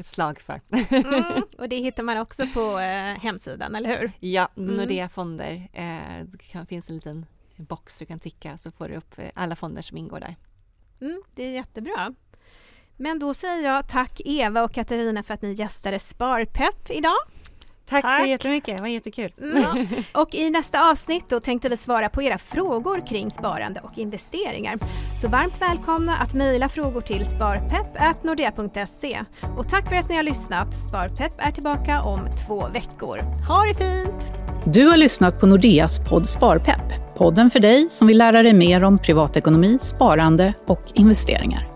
ett 0.00 0.06
slag 0.06 0.40
för. 0.40 0.60
Mm, 0.70 1.42
och 1.58 1.68
det 1.68 1.76
hittar 1.76 2.02
man 2.02 2.18
också 2.18 2.46
på 2.54 2.78
eh, 2.78 3.20
hemsidan, 3.20 3.74
eller 3.74 3.98
hur? 3.98 4.12
Ja, 4.20 4.48
mm. 4.56 4.76
Nordea 4.76 5.08
Fonder. 5.08 5.68
Eh, 5.72 6.24
det 6.26 6.38
kan, 6.38 6.66
finns 6.66 6.88
en 6.88 6.94
liten 6.94 7.26
box 7.60 7.98
du 7.98 8.06
kan 8.06 8.20
ticka 8.20 8.58
så 8.58 8.70
får 8.70 8.88
du 8.88 8.96
upp 8.96 9.18
eh, 9.18 9.30
alla 9.34 9.56
fonder 9.56 9.82
som 9.82 9.96
ingår 9.96 10.20
där. 10.20 10.36
Mm, 11.00 11.22
det 11.34 11.42
är 11.44 11.50
jättebra. 11.50 12.14
Men 12.96 13.18
då 13.18 13.34
säger 13.34 13.64
jag 13.64 13.88
tack 13.88 14.20
Eva 14.24 14.64
och 14.64 14.72
Katarina 14.72 15.22
för 15.22 15.34
att 15.34 15.42
ni 15.42 15.52
gästade 15.52 15.98
Sparpepp 15.98 16.90
idag. 16.90 17.18
Tack, 17.90 18.02
Tack, 18.02 18.20
så 18.20 18.26
jättemycket, 18.26 18.76
det 18.76 18.82
var 18.82 18.88
jättekul. 18.88 19.32
Mm. 19.42 19.86
Och 20.14 20.34
i 20.34 20.50
nästa 20.50 20.90
avsnitt 20.90 21.24
då 21.28 21.40
tänkte 21.40 21.68
vi 21.68 21.76
svara 21.76 22.08
på 22.08 22.22
era 22.22 22.38
frågor 22.38 23.06
kring 23.06 23.30
sparande 23.30 23.80
och 23.80 23.98
investeringar. 23.98 24.78
Så 25.20 25.28
varmt 25.28 25.62
välkomna 25.62 26.16
att 26.16 26.34
mejla 26.34 26.68
frågor 26.68 27.00
till 27.00 27.24
sparpepp.nordea.se. 27.24 29.20
Och 29.58 29.68
tack 29.68 29.88
för 29.88 29.96
att 29.96 30.08
ni 30.08 30.16
har 30.16 30.22
lyssnat. 30.22 30.74
Sparpepp 30.88 31.32
är 31.38 31.50
tillbaka 31.50 32.02
om 32.02 32.20
två 32.46 32.68
veckor. 32.68 33.18
Ha 33.48 33.64
det 33.64 33.74
fint! 33.74 34.34
Du 34.64 34.88
har 34.88 34.96
lyssnat 34.96 35.40
på 35.40 35.46
Nordeas 35.46 35.98
podd 36.08 36.28
Sparpepp. 36.28 37.16
Podden 37.16 37.50
för 37.50 37.60
dig 37.60 37.88
som 37.90 38.06
vill 38.06 38.18
lära 38.18 38.42
dig 38.42 38.52
mer 38.52 38.84
om 38.84 38.98
privatekonomi, 38.98 39.78
sparande 39.80 40.54
och 40.66 40.82
investeringar. 40.94 41.69